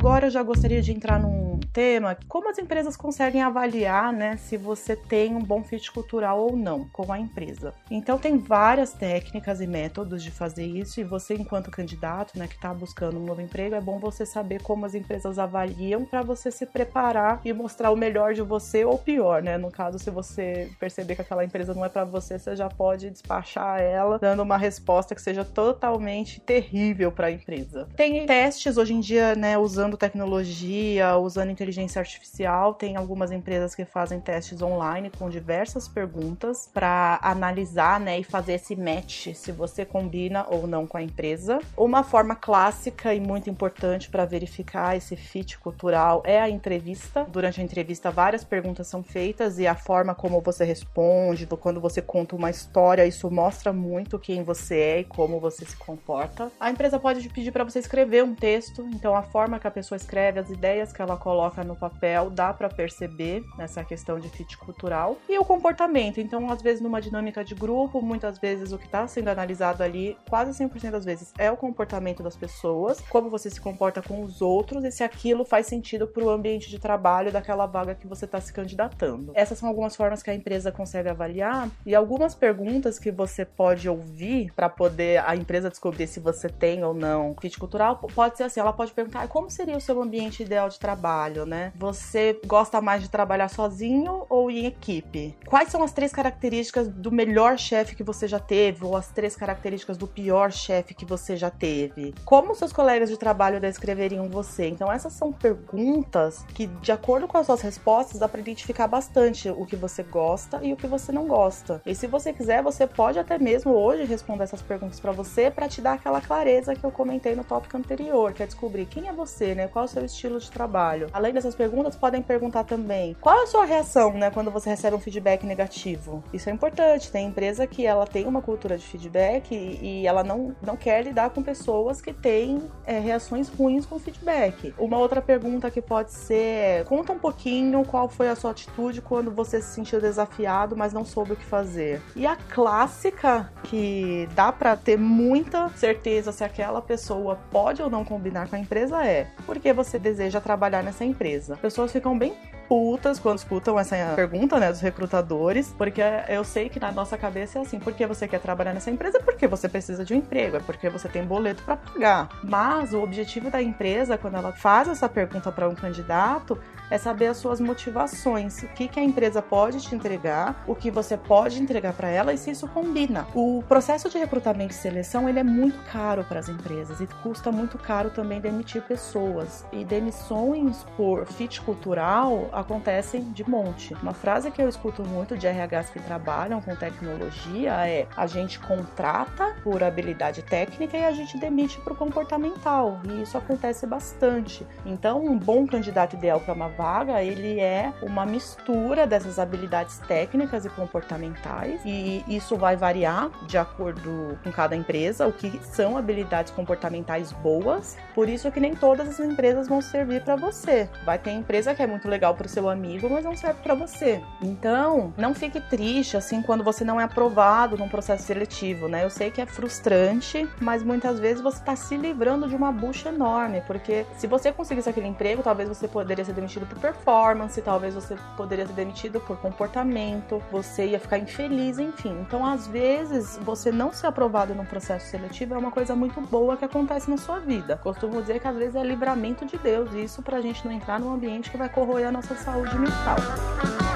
Agora 0.00 0.28
eu 0.28 0.30
já 0.30 0.42
gostaria 0.42 0.80
de 0.80 0.92
entrar 0.92 1.20
num 1.20 1.60
tema, 1.74 2.16
como 2.26 2.48
as 2.48 2.58
empresas 2.58 2.96
conseguem 2.96 3.42
avaliar, 3.42 4.12
né, 4.12 4.36
se 4.38 4.56
você 4.56 4.96
tem 4.96 5.36
um 5.36 5.42
bom 5.42 5.62
fit 5.62 5.92
cultural 5.92 6.40
ou 6.40 6.56
não 6.56 6.88
com 6.88 7.12
a 7.12 7.18
empresa. 7.18 7.74
Então 7.90 8.18
tem 8.18 8.38
várias 8.38 8.94
técnicas 8.94 9.60
e 9.60 9.66
métodos 9.66 10.22
de 10.22 10.30
fazer 10.30 10.64
isso 10.64 11.00
e 11.00 11.04
você 11.04 11.34
enquanto 11.34 11.70
candidato, 11.70 12.38
né, 12.38 12.48
que 12.48 12.54
está 12.54 12.72
buscando 12.72 13.18
um 13.18 13.24
novo 13.24 13.42
emprego, 13.42 13.74
é 13.74 13.80
bom 13.80 13.98
você 13.98 14.24
saber 14.24 14.62
como 14.62 14.86
as 14.86 14.94
empresas 14.94 15.38
avaliam 15.38 16.04
para 16.06 16.22
você 16.22 16.50
se 16.50 16.64
preparar 16.64 17.40
e 17.44 17.52
mostrar 17.52 17.90
o 17.90 17.96
melhor 17.96 18.32
de 18.32 18.40
você 18.40 18.84
ou 18.86 18.98
pior, 18.98 19.42
né? 19.42 19.58
No 19.58 19.70
caso, 19.70 19.98
se 19.98 20.10
você 20.10 20.70
perceber 20.80 21.14
que 21.14 21.22
aquela 21.22 21.44
empresa 21.44 21.74
não 21.74 21.84
é 21.84 21.88
para 21.88 22.04
você, 22.04 22.38
você 22.38 22.56
já 22.56 22.68
pode 22.68 23.10
despachar 23.10 23.80
ela 23.80 24.18
dando 24.18 24.42
uma 24.42 24.56
resposta 24.56 25.14
que 25.14 25.22
seja 25.22 25.44
totalmente 25.44 26.40
terrível 26.40 27.12
para 27.12 27.26
a 27.26 27.30
empresa. 27.30 27.86
Tem 27.96 28.26
testes 28.26 28.76
hoje 28.76 28.94
em 28.94 29.00
dia, 29.00 29.34
né, 29.34 29.58
usando 29.58 29.89
tecnologia, 29.96 31.16
usando 31.16 31.50
inteligência 31.50 32.00
artificial. 32.00 32.74
Tem 32.74 32.96
algumas 32.96 33.30
empresas 33.30 33.74
que 33.74 33.84
fazem 33.84 34.20
testes 34.20 34.62
online 34.62 35.10
com 35.10 35.28
diversas 35.28 35.88
perguntas 35.88 36.68
para 36.72 37.18
analisar, 37.22 38.00
né, 38.00 38.18
e 38.18 38.24
fazer 38.24 38.54
esse 38.54 38.76
match 38.76 39.34
se 39.34 39.52
você 39.52 39.84
combina 39.84 40.46
ou 40.48 40.66
não 40.66 40.86
com 40.86 40.96
a 40.96 41.02
empresa. 41.02 41.60
Uma 41.76 42.02
forma 42.02 42.34
clássica 42.34 43.14
e 43.14 43.20
muito 43.20 43.50
importante 43.50 44.08
para 44.08 44.24
verificar 44.24 44.96
esse 44.96 45.16
fit 45.16 45.58
cultural 45.58 46.22
é 46.24 46.40
a 46.40 46.48
entrevista. 46.48 47.26
Durante 47.28 47.60
a 47.60 47.64
entrevista, 47.64 48.10
várias 48.10 48.44
perguntas 48.44 48.86
são 48.86 49.02
feitas 49.02 49.58
e 49.58 49.66
a 49.66 49.74
forma 49.74 50.14
como 50.14 50.40
você 50.40 50.64
responde, 50.64 51.46
quando 51.60 51.80
você 51.80 52.00
conta 52.00 52.34
uma 52.34 52.50
história, 52.50 53.06
isso 53.06 53.30
mostra 53.30 53.72
muito 53.72 54.18
quem 54.18 54.42
você 54.42 54.76
é 54.76 55.00
e 55.00 55.04
como 55.04 55.38
você 55.38 55.64
se 55.64 55.76
comporta. 55.76 56.50
A 56.58 56.70
empresa 56.70 56.98
pode 56.98 57.28
pedir 57.28 57.52
para 57.52 57.64
você 57.64 57.78
escrever 57.78 58.24
um 58.24 58.34
texto, 58.34 58.88
então 58.92 59.14
a 59.14 59.22
forma 59.22 59.58
que 59.58 59.66
a 59.66 59.70
pessoa 59.80 59.96
escreve, 59.96 60.38
as 60.38 60.50
ideias 60.50 60.92
que 60.92 61.00
ela 61.00 61.16
coloca 61.16 61.64
no 61.64 61.74
papel, 61.74 62.28
dá 62.28 62.52
para 62.52 62.68
perceber 62.68 63.42
nessa 63.56 63.82
questão 63.82 64.20
de 64.20 64.28
fit 64.28 64.58
cultural. 64.58 65.16
E 65.26 65.38
o 65.38 65.44
comportamento, 65.44 66.20
então, 66.20 66.50
às 66.50 66.60
vezes, 66.60 66.82
numa 66.82 67.00
dinâmica 67.00 67.42
de 67.42 67.54
grupo, 67.54 68.02
muitas 68.02 68.38
vezes 68.38 68.72
o 68.72 68.78
que 68.78 68.84
está 68.84 69.06
sendo 69.08 69.28
analisado 69.28 69.82
ali, 69.82 70.18
quase 70.28 70.52
100% 70.52 70.90
das 70.90 71.04
vezes, 71.04 71.32
é 71.38 71.50
o 71.50 71.56
comportamento 71.56 72.22
das 72.22 72.36
pessoas, 72.36 73.00
como 73.08 73.30
você 73.30 73.48
se 73.48 73.60
comporta 73.60 74.02
com 74.02 74.22
os 74.22 74.42
outros 74.42 74.84
e 74.84 74.92
se 74.92 75.02
aquilo 75.02 75.46
faz 75.46 75.66
sentido 75.66 76.06
para 76.06 76.22
o 76.22 76.28
ambiente 76.28 76.68
de 76.68 76.78
trabalho 76.78 77.32
daquela 77.32 77.64
vaga 77.64 77.94
que 77.94 78.06
você 78.06 78.26
está 78.26 78.40
se 78.40 78.52
candidatando. 78.52 79.32
Essas 79.34 79.58
são 79.58 79.68
algumas 79.68 79.96
formas 79.96 80.22
que 80.22 80.30
a 80.30 80.34
empresa 80.34 80.70
consegue 80.70 81.08
avaliar 81.08 81.70
e 81.86 81.94
algumas 81.94 82.34
perguntas 82.34 82.98
que 82.98 83.10
você 83.10 83.46
pode 83.46 83.88
ouvir 83.88 84.52
para 84.54 84.68
poder 84.68 85.24
a 85.24 85.34
empresa 85.34 85.70
descobrir 85.70 86.06
se 86.06 86.20
você 86.20 86.48
tem 86.50 86.84
ou 86.84 86.92
não 86.92 87.34
fit 87.40 87.58
cultural, 87.58 87.96
pode 87.96 88.36
ser 88.36 88.44
assim, 88.44 88.60
ela 88.60 88.72
pode 88.72 88.92
perguntar 88.92 89.26
como 89.28 89.48
seria 89.50 89.69
o 89.76 89.80
seu 89.80 89.90
seu 89.90 90.00
ambiente 90.00 90.42
ideal 90.42 90.68
de 90.68 90.78
trabalho, 90.78 91.44
né? 91.44 91.72
Você 91.76 92.38
gosta 92.46 92.80
mais 92.80 93.02
de 93.02 93.10
trabalhar 93.10 93.48
sozinho 93.48 94.24
ou 94.28 94.48
em 94.48 94.66
equipe? 94.66 95.36
Quais 95.46 95.68
são 95.68 95.82
as 95.82 95.92
três 95.92 96.12
características 96.12 96.86
do 96.86 97.10
melhor 97.10 97.58
chefe 97.58 97.96
que 97.96 98.04
você 98.04 98.28
já 98.28 98.38
teve 98.38 98.84
ou 98.84 98.96
as 98.96 99.08
três 99.08 99.34
características 99.34 99.96
do 99.96 100.06
pior 100.06 100.52
chefe 100.52 100.94
que 100.94 101.04
você 101.04 101.36
já 101.36 101.50
teve? 101.50 102.14
Como 102.24 102.54
seus 102.54 102.72
colegas 102.72 103.08
de 103.10 103.16
trabalho 103.16 103.60
descreveriam 103.60 104.28
você? 104.28 104.68
Então 104.68 104.92
essas 104.92 105.12
são 105.12 105.32
perguntas 105.32 106.44
que, 106.54 106.66
de 106.66 106.92
acordo 106.92 107.26
com 107.26 107.38
as 107.38 107.46
suas 107.46 107.60
respostas, 107.60 108.20
dá 108.20 108.28
para 108.28 108.40
identificar 108.40 108.86
bastante 108.86 109.50
o 109.50 109.66
que 109.66 109.74
você 109.74 110.04
gosta 110.04 110.60
e 110.62 110.72
o 110.72 110.76
que 110.76 110.86
você 110.86 111.10
não 111.10 111.26
gosta. 111.26 111.82
E 111.84 111.94
se 111.94 112.06
você 112.06 112.32
quiser, 112.32 112.62
você 112.62 112.86
pode 112.86 113.18
até 113.18 113.38
mesmo 113.38 113.72
hoje 113.72 114.04
responder 114.04 114.44
essas 114.44 114.62
perguntas 114.62 115.00
para 115.00 115.10
você 115.10 115.50
para 115.50 115.68
te 115.68 115.80
dar 115.80 115.94
aquela 115.94 116.20
clareza 116.20 116.76
que 116.76 116.84
eu 116.84 116.92
comentei 116.92 117.34
no 117.34 117.42
tópico 117.42 117.76
anterior, 117.76 118.32
que 118.32 118.42
é 118.42 118.46
descobrir 118.46 118.86
quem 118.86 119.08
é 119.08 119.12
você, 119.12 119.54
né? 119.54 119.59
Qual 119.68 119.84
é 119.84 119.86
o 119.86 119.88
seu 119.88 120.04
estilo 120.04 120.38
de 120.38 120.50
trabalho. 120.50 121.08
Além 121.12 121.32
dessas 121.32 121.54
perguntas, 121.54 121.96
podem 121.96 122.22
perguntar 122.22 122.64
também 122.64 123.16
qual 123.20 123.38
é 123.38 123.42
a 123.44 123.46
sua 123.46 123.64
reação, 123.64 124.12
né, 124.12 124.30
quando 124.30 124.50
você 124.50 124.70
recebe 124.70 124.96
um 124.96 125.00
feedback 125.00 125.44
negativo. 125.44 126.22
Isso 126.32 126.48
é 126.48 126.52
importante. 126.52 127.10
Tem 127.10 127.26
empresa 127.26 127.66
que 127.66 127.86
ela 127.86 128.06
tem 128.06 128.26
uma 128.26 128.42
cultura 128.42 128.76
de 128.76 128.84
feedback 128.84 129.54
e, 129.54 130.02
e 130.02 130.06
ela 130.06 130.22
não, 130.22 130.54
não 130.62 130.76
quer 130.76 131.02
lidar 131.02 131.30
com 131.30 131.42
pessoas 131.42 132.00
que 132.00 132.12
têm 132.12 132.62
é, 132.84 132.98
reações 132.98 133.48
ruins 133.48 133.86
com 133.86 133.98
feedback. 133.98 134.74
Uma 134.78 134.98
outra 134.98 135.22
pergunta 135.22 135.70
que 135.70 135.80
pode 135.80 136.12
ser: 136.12 136.84
conta 136.84 137.12
um 137.12 137.18
pouquinho 137.18 137.84
qual 137.84 138.08
foi 138.08 138.28
a 138.28 138.36
sua 138.36 138.50
atitude 138.50 139.00
quando 139.00 139.30
você 139.30 139.60
se 139.60 139.74
sentiu 139.74 140.00
desafiado, 140.00 140.76
mas 140.76 140.92
não 140.92 141.04
soube 141.04 141.32
o 141.32 141.36
que 141.36 141.44
fazer. 141.44 142.02
E 142.14 142.26
a 142.26 142.36
clássica 142.36 143.50
que 143.64 144.28
dá 144.34 144.52
para 144.52 144.76
ter 144.76 144.98
muita 144.98 145.68
certeza 145.70 146.32
se 146.32 146.44
aquela 146.44 146.82
pessoa 146.82 147.38
pode 147.50 147.82
ou 147.82 147.90
não 147.90 148.04
combinar 148.04 148.48
com 148.48 148.56
a 148.56 148.58
empresa 148.58 149.04
é: 149.04 149.28
porque 149.50 149.72
você 149.72 149.98
deseja 149.98 150.40
trabalhar 150.40 150.80
nessa 150.80 151.04
empresa. 151.04 151.56
Pessoas 151.56 151.90
ficam 151.90 152.16
bem 152.16 152.36
putas 152.70 153.18
quando 153.18 153.38
escutam 153.38 153.76
essa 153.76 153.96
pergunta, 154.14 154.60
né, 154.60 154.70
dos 154.70 154.80
recrutadores, 154.80 155.74
porque 155.76 156.00
eu 156.28 156.44
sei 156.44 156.68
que 156.68 156.78
na 156.78 156.92
nossa 156.92 157.18
cabeça 157.18 157.58
é 157.58 157.62
assim, 157.62 157.80
por 157.80 157.92
que 157.92 158.06
você 158.06 158.28
quer 158.28 158.38
trabalhar 158.38 158.72
nessa 158.72 158.92
empresa? 158.92 159.18
É 159.18 159.20
porque 159.20 159.48
você 159.48 159.68
precisa 159.68 160.04
de 160.04 160.14
um 160.14 160.18
emprego, 160.18 160.56
é 160.56 160.60
porque 160.60 160.88
você 160.88 161.08
tem 161.08 161.24
boleto 161.24 161.64
para 161.64 161.76
pagar. 161.76 162.28
Mas 162.44 162.94
o 162.94 163.02
objetivo 163.02 163.50
da 163.50 163.60
empresa, 163.60 164.16
quando 164.16 164.36
ela 164.36 164.52
faz 164.52 164.86
essa 164.86 165.08
pergunta 165.08 165.50
para 165.50 165.68
um 165.68 165.74
candidato, 165.74 166.56
é 166.90 166.96
saber 166.96 167.26
as 167.26 167.38
suas 167.38 167.60
motivações, 167.60 168.62
o 168.62 168.68
que, 168.68 168.86
que 168.86 169.00
a 169.00 169.02
empresa 169.02 169.42
pode 169.42 169.80
te 169.80 169.94
entregar, 169.94 170.62
o 170.66 170.74
que 170.74 170.92
você 170.92 171.16
pode 171.16 171.60
entregar 171.60 171.92
para 171.92 172.08
ela 172.08 172.32
e 172.32 172.38
se 172.38 172.52
isso 172.52 172.68
combina. 172.68 173.26
O 173.34 173.64
processo 173.68 174.08
de 174.08 174.18
recrutamento 174.18 174.72
e 174.72 174.76
seleção 174.76 175.28
ele 175.28 175.40
é 175.40 175.44
muito 175.44 175.78
caro 175.90 176.24
para 176.24 176.38
as 176.38 176.48
empresas 176.48 177.00
e 177.00 177.06
custa 177.22 177.50
muito 177.50 177.78
caro 177.78 178.10
também 178.10 178.40
demitir 178.40 178.82
pessoas. 178.82 179.64
E 179.72 179.84
demissões 179.84 180.84
por 180.96 181.26
fit 181.26 181.60
cultural 181.62 182.48
acontecem 182.60 183.32
de 183.32 183.48
monte. 183.48 183.94
Uma 183.94 184.14
frase 184.14 184.50
que 184.50 184.62
eu 184.62 184.68
escuto 184.68 185.02
muito 185.02 185.36
de 185.36 185.46
RHs 185.48 185.90
que 185.90 186.00
trabalham 186.00 186.60
com 186.60 186.74
tecnologia 186.76 187.86
é: 187.86 188.06
a 188.16 188.26
gente 188.26 188.58
contrata 188.60 189.54
por 189.62 189.82
habilidade 189.82 190.42
técnica 190.42 190.96
e 190.96 191.04
a 191.04 191.12
gente 191.12 191.38
demite 191.38 191.80
por 191.80 191.96
comportamental. 191.96 193.00
E 193.04 193.22
isso 193.22 193.36
acontece 193.36 193.86
bastante. 193.86 194.66
Então, 194.84 195.24
um 195.24 195.38
bom 195.38 195.66
candidato 195.66 196.14
ideal 196.16 196.40
para 196.40 196.54
uma 196.54 196.68
vaga, 196.68 197.22
ele 197.22 197.58
é 197.60 197.92
uma 198.02 198.24
mistura 198.26 199.06
dessas 199.06 199.38
habilidades 199.38 199.98
técnicas 199.98 200.64
e 200.64 200.68
comportamentais, 200.70 201.80
e 201.84 202.24
isso 202.28 202.56
vai 202.56 202.76
variar 202.76 203.30
de 203.46 203.58
acordo 203.58 204.38
com 204.42 204.52
cada 204.52 204.76
empresa, 204.76 205.26
o 205.26 205.32
que 205.32 205.58
são 205.64 205.96
habilidades 205.96 206.52
comportamentais 206.52 207.32
boas. 207.32 207.96
Por 208.14 208.28
isso 208.28 208.50
que 208.50 208.60
nem 208.60 208.74
todas 208.74 209.08
as 209.08 209.20
empresas 209.20 209.68
vão 209.68 209.80
servir 209.80 210.22
para 210.22 210.36
você. 210.36 210.88
Vai 211.04 211.18
ter 211.18 211.30
empresa 211.30 211.74
que 211.74 211.82
é 211.82 211.86
muito 211.86 212.08
legal 212.08 212.34
para 212.34 212.48
seu 212.50 212.68
amigo, 212.68 213.08
mas 213.08 213.24
não 213.24 213.36
serve 213.36 213.62
para 213.62 213.74
você. 213.74 214.22
Então, 214.42 215.14
não 215.16 215.34
fique 215.34 215.60
triste 215.60 216.16
assim 216.16 216.42
quando 216.42 216.64
você 216.64 216.84
não 216.84 217.00
é 217.00 217.04
aprovado 217.04 217.76
num 217.76 217.88
processo 217.88 218.24
seletivo, 218.24 218.88
né? 218.88 219.04
Eu 219.04 219.10
sei 219.10 219.30
que 219.30 219.40
é 219.40 219.46
frustrante, 219.46 220.48
mas 220.60 220.82
muitas 220.82 221.18
vezes 221.18 221.42
você 221.42 221.58
está 221.58 221.76
se 221.76 221.96
livrando 221.96 222.48
de 222.48 222.56
uma 222.56 222.72
bucha 222.72 223.08
enorme, 223.08 223.62
porque 223.66 224.04
se 224.16 224.26
você 224.26 224.52
conseguisse 224.52 224.88
aquele 224.88 225.06
emprego, 225.06 225.42
talvez 225.42 225.68
você 225.68 225.88
poderia 225.88 226.24
ser 226.24 226.32
demitido 226.32 226.66
por 226.66 226.78
performance, 226.78 227.60
talvez 227.62 227.94
você 227.94 228.16
poderia 228.36 228.66
ser 228.66 228.74
demitido 228.74 229.20
por 229.20 229.36
comportamento, 229.38 230.42
você 230.50 230.86
ia 230.86 231.00
ficar 231.00 231.18
infeliz, 231.18 231.78
enfim. 231.78 232.16
Então, 232.20 232.44
às 232.44 232.66
vezes, 232.66 233.38
você 233.42 233.70
não 233.70 233.92
ser 233.92 234.08
aprovado 234.08 234.54
num 234.54 234.64
processo 234.64 235.06
seletivo 235.06 235.54
é 235.54 235.58
uma 235.58 235.70
coisa 235.70 235.94
muito 235.94 236.20
boa 236.20 236.56
que 236.56 236.64
acontece 236.64 237.10
na 237.10 237.16
sua 237.16 237.38
vida. 237.38 237.76
Costumo 237.76 238.20
dizer 238.20 238.40
que 238.40 238.48
às 238.48 238.56
vezes 238.56 238.76
é 238.76 238.82
livramento 238.82 239.44
de 239.44 239.56
Deus, 239.58 239.92
isso 239.94 240.22
pra 240.22 240.40
gente 240.40 240.64
não 240.64 240.72
entrar 240.72 240.98
num 240.98 241.12
ambiente 241.12 241.50
que 241.50 241.56
vai 241.56 241.68
corroer 241.68 242.08
a 242.08 242.12
nossa 242.12 242.34
saúde 242.44 242.78
mental. 242.78 243.89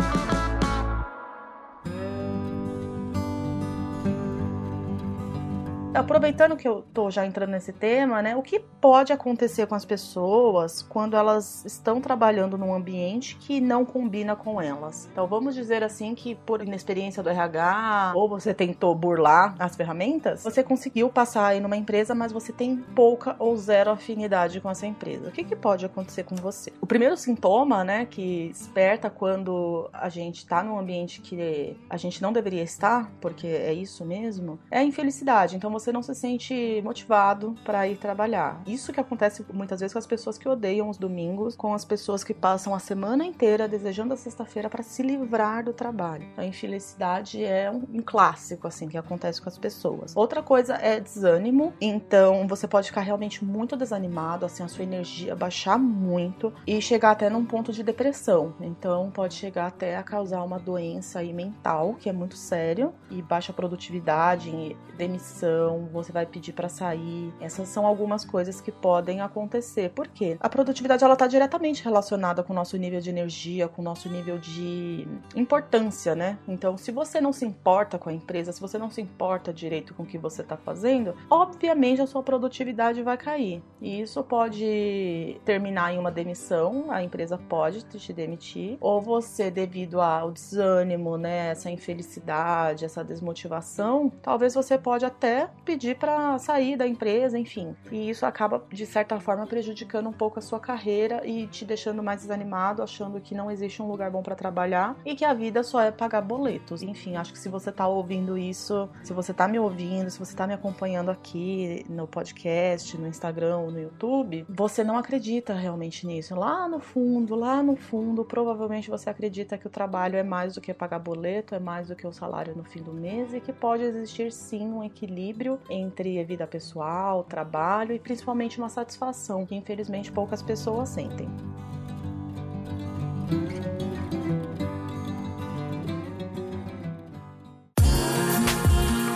Aproveitando 5.95 6.57
que 6.57 6.67
eu 6.67 6.85
tô 6.93 7.11
já 7.11 7.25
entrando 7.25 7.51
nesse 7.51 7.73
tema, 7.73 8.21
né, 8.21 8.37
o 8.37 8.43
que 8.43 8.59
pode 8.59 9.13
acontecer 9.13 9.67
com 9.67 9.75
as 9.75 9.85
pessoas 9.85 10.83
quando 10.83 11.17
elas 11.17 11.65
estão 11.65 12.01
trabalhando 12.01 12.59
num 12.59 12.75
ambiente 12.75 13.37
que 13.37 13.61
não 13.61 13.85
combina 13.85 14.35
com 14.35 14.61
elas? 14.61 15.09
Então 15.13 15.27
vamos 15.27 15.55
dizer 15.55 15.83
assim 15.85 16.15
que 16.15 16.35
por 16.35 16.61
inexperiência 16.61 17.23
do 17.23 17.31
RH 17.31 18.13
ou 18.15 18.29
você 18.29 18.53
tentou 18.53 18.95
burlar 18.95 19.55
as 19.59 19.77
ferramentas, 19.77 20.43
você 20.43 20.63
conseguiu 20.63 21.09
passar 21.09 21.47
aí 21.47 21.61
numa 21.61 21.77
empresa, 21.77 22.15
mas 22.15 22.33
você 22.33 22.53
tem 22.53 22.77
pouca 22.77 23.37
ou 23.39 23.57
zero 23.57 23.91
afinidade 23.91 24.61
com 24.61 24.71
essa 24.71 24.87
empresa. 24.87 25.29
O 25.29 25.33
que, 25.33 25.45
que 25.45 25.55
pode 25.55 25.87
acontecer 25.87 26.25
com 26.25 26.35
você? 26.35 26.73
O 26.81 26.87
primeiro 26.87 27.17
sintoma, 27.17 27.85
né, 27.85 28.07
que 28.07 28.51
esperta 28.51 29.09
quando 29.09 29.89
a 29.93 30.09
gente 30.09 30.39
está 30.39 30.63
num 30.63 30.79
ambiente 30.79 31.21
que 31.21 31.77
a 31.89 31.97
gente 31.97 32.21
não 32.21 32.33
deveria 32.33 32.63
estar, 32.63 33.11
porque 33.21 33.47
é 33.47 33.73
isso 33.73 34.05
mesmo, 34.05 34.59
é 34.71 34.79
a 34.79 34.85
infelicidade. 34.85 35.57
Então 35.57 35.71
você 35.71 35.84
você 35.85 35.93
não 35.93 36.03
se 36.03 36.15
sente 36.15 36.81
motivado 36.83 37.55
para 37.63 37.87
ir 37.87 37.97
trabalhar. 37.97 38.63
Isso 38.67 38.93
que 38.93 39.01
acontece 39.01 39.45
muitas 39.53 39.81
vezes 39.81 39.93
com 39.93 39.99
as 39.99 40.07
pessoas 40.07 40.39
que 40.39 40.49
odeiam 40.49 40.89
os 40.89 40.97
domingos, 40.97 41.55
com 41.55 41.75
as 41.75 41.85
pessoas 41.85 42.25
que 42.25 42.33
passam 42.33 42.75
a 42.75 42.79
semana 42.79 43.25
inteira 43.25 43.69
desejando 43.69 44.15
a 44.15 44.17
sexta-feira 44.17 44.71
para 44.71 44.83
se 44.83 45.03
livrar 45.03 45.65
do 45.65 45.73
trabalho. 45.73 46.27
A 46.37 46.45
infelicidade 46.45 47.45
é 47.45 47.71
um, 47.71 48.03
clássico 48.05 48.67
assim 48.67 48.89
que 48.89 48.97
acontece 48.97 49.41
com 49.43 49.49
as 49.49 49.59
pessoas. 49.59 50.17
Outra 50.17 50.43
coisa 50.43 50.75
é 50.75 51.01
desânimo, 51.01 51.75
então 51.81 52.47
você 52.47 52.67
pode 52.67 52.89
ficar 52.89 53.03
realmente 53.03 53.45
muito 53.45 53.77
desanimado, 53.77 54.47
assim 54.47 54.63
a 54.63 54.69
sua 54.69 54.85
energia 54.85 55.35
baixar 55.35 55.79
muito 55.79 56.53
e 56.67 56.81
chegar 56.81 57.11
até 57.11 57.29
num 57.29 57.45
ponto 57.45 57.73
de 57.73 57.83
depressão. 57.83 58.55
Então 58.61 59.11
pode 59.11 59.35
chegar 59.35 59.67
até 59.67 59.97
a 59.97 60.03
causar 60.03 60.43
uma 60.43 60.59
doença 60.59 61.23
mental, 61.23 61.95
que 61.99 62.09
é 62.09 62.13
muito 62.13 62.37
sério, 62.37 62.93
e 63.11 63.21
baixa 63.21 63.53
produtividade, 63.53 64.77
demissão, 64.97 65.74
então 65.75 65.89
você 65.93 66.13
vai 66.13 66.25
pedir 66.25 66.53
para 66.53 66.69
sair. 66.69 67.33
Essas 67.41 67.69
são 67.69 67.87
algumas 67.87 68.25
coisas 68.25 68.61
que 68.61 68.71
podem 68.71 69.21
acontecer. 69.21 69.91
Por 69.91 70.07
quê? 70.09 70.37
A 70.41 70.49
produtividade 70.49 71.05
ela 71.05 71.15
está 71.15 71.27
diretamente 71.27 71.83
relacionada 71.83 72.43
com 72.43 72.53
o 72.53 72.57
nosso 72.57 72.77
nível 72.77 73.01
de 73.01 73.11
energia, 73.11 73.69
com 73.69 73.83
o 73.83 73.85
nosso 73.85 74.09
nível 74.09 74.39
de 74.39 75.07
importância, 75.35 76.15
né? 76.15 76.39
Então, 76.47 76.77
se 76.77 76.93
você 76.93 77.21
não 77.21 77.33
se 77.33 77.45
importa 77.45 77.99
com 77.99 78.09
a 78.09 78.13
empresa, 78.13 78.53
se 78.53 78.61
você 78.61 78.79
não 78.79 78.91
se 78.91 79.01
importa 79.01 79.53
direito 79.53 79.95
com 79.95 80.05
o 80.05 80.07
que 80.07 80.19
você 80.19 80.43
está 80.43 80.57
fazendo, 80.57 81.15
obviamente 81.29 82.01
a 82.01 82.07
sua 82.07 82.23
produtividade 82.23 83.03
vai 83.03 83.17
cair. 83.17 83.63
E 83.81 84.01
isso 84.01 84.23
pode 84.23 85.41
terminar 85.45 85.93
em 85.93 85.99
uma 85.99 86.11
demissão, 86.11 86.91
a 86.91 87.03
empresa 87.03 87.37
pode 87.37 87.83
te 87.85 88.13
demitir, 88.13 88.77
ou 88.81 89.01
você, 89.01 89.51
devido 89.51 90.01
ao 90.01 90.31
desânimo, 90.31 91.17
né, 91.17 91.51
essa 91.51 91.71
infelicidade, 91.71 92.85
essa 92.85 93.03
desmotivação, 93.03 94.13
talvez 94.23 94.55
você 94.55 94.79
pode 94.79 95.05
até 95.05 95.49
pedir 95.65 95.97
para 95.97 96.39
sair 96.39 96.77
da 96.77 96.87
empresa, 96.87 97.39
enfim. 97.39 97.75
E 97.91 98.11
isso 98.11 98.27
acaba, 98.27 98.63
de 98.71 98.87
certa 98.87 99.19
forma, 99.19 99.47
prejudicando 99.47 100.09
um 100.09 100.13
pouco 100.13 100.39
a 100.39 100.43
sua 100.43 100.61
carreira 100.61 101.27
e 101.27 101.47
te 101.47 101.65
deixando 101.65 102.03
mais 102.03 102.21
desanimado, 102.21 102.83
achando 102.83 103.21
que 103.21 103.35
não 103.35 103.51
existe 103.51 103.83
um 103.83 103.89
lugar 103.89 104.11
bom 104.11 104.23
para 104.23 104.35
trabalhar 104.35 104.97
e 105.05 105.15
que 105.15 105.25
a 105.25 105.33
vida 105.33 105.63
só 105.63 105.81
é 105.81 105.91
pagar 105.91 106.21
boletos. 106.21 106.83
Enfim, 106.83 107.17
acho 107.17 107.33
que 107.33 107.39
se 107.39 107.49
você 107.49 107.73
tá 107.73 107.87
ouvindo 107.87 108.37
isso, 108.37 108.89
se 109.03 109.13
você 109.13 109.33
tá 109.33 109.49
me 109.49 109.59
ouvindo, 109.59 110.11
se 110.11 110.19
você 110.19 110.37
tá 110.37 110.47
me 110.47 110.55
acompanhando 110.55 111.11
aqui 111.11 111.85
no 111.89 112.07
podcast, 112.07 112.97
no 112.99 113.09
Instagram 113.09 113.59
ou 113.59 113.71
no 113.71 113.81
YouTube, 113.81 114.45
você 114.49 114.85
não 114.85 114.99
acredita 114.99 115.55
realmente 115.55 116.07
nisso. 116.07 116.35
Lá 116.35 116.69
no 116.69 116.81
fundo, 116.81 117.35
lá 117.35 117.63
no 117.63 117.77
fundo, 117.77 118.25
provavelmente 118.25 118.91
você 118.91 119.09
acredita 119.09 119.57
que 119.57 119.67
o 119.67 119.71
trabalho 119.71 120.17
é 120.17 120.23
mais 120.23 120.55
do 120.55 120.61
que 120.61 120.75
pagar 120.75 120.99
boleto, 120.99 121.55
é 121.55 121.59
mais 121.59 121.89
do 121.89 121.97
que 121.97 122.07
o 122.07 122.13
salário 122.13 122.55
no 122.55 122.65
fim 122.65 122.83
do 122.83 122.93
mês 122.93 123.33
e 123.33 123.41
que 123.41 123.53
pode 123.53 123.83
existir 123.83 124.33
sim 124.33 124.67
um 124.67 124.83
equilíbrio 124.83 125.54
entre 125.69 126.21
a 126.21 126.25
vida 126.25 126.47
pessoal, 126.47 127.25
trabalho 127.25 127.95
e 127.95 127.99
principalmente 127.99 128.59
uma 128.59 128.69
satisfação 128.69 129.47
que 129.47 129.55
infelizmente 129.55 130.13
poucas 130.13 130.43
pessoas 130.43 130.89
sentem. 130.89 131.29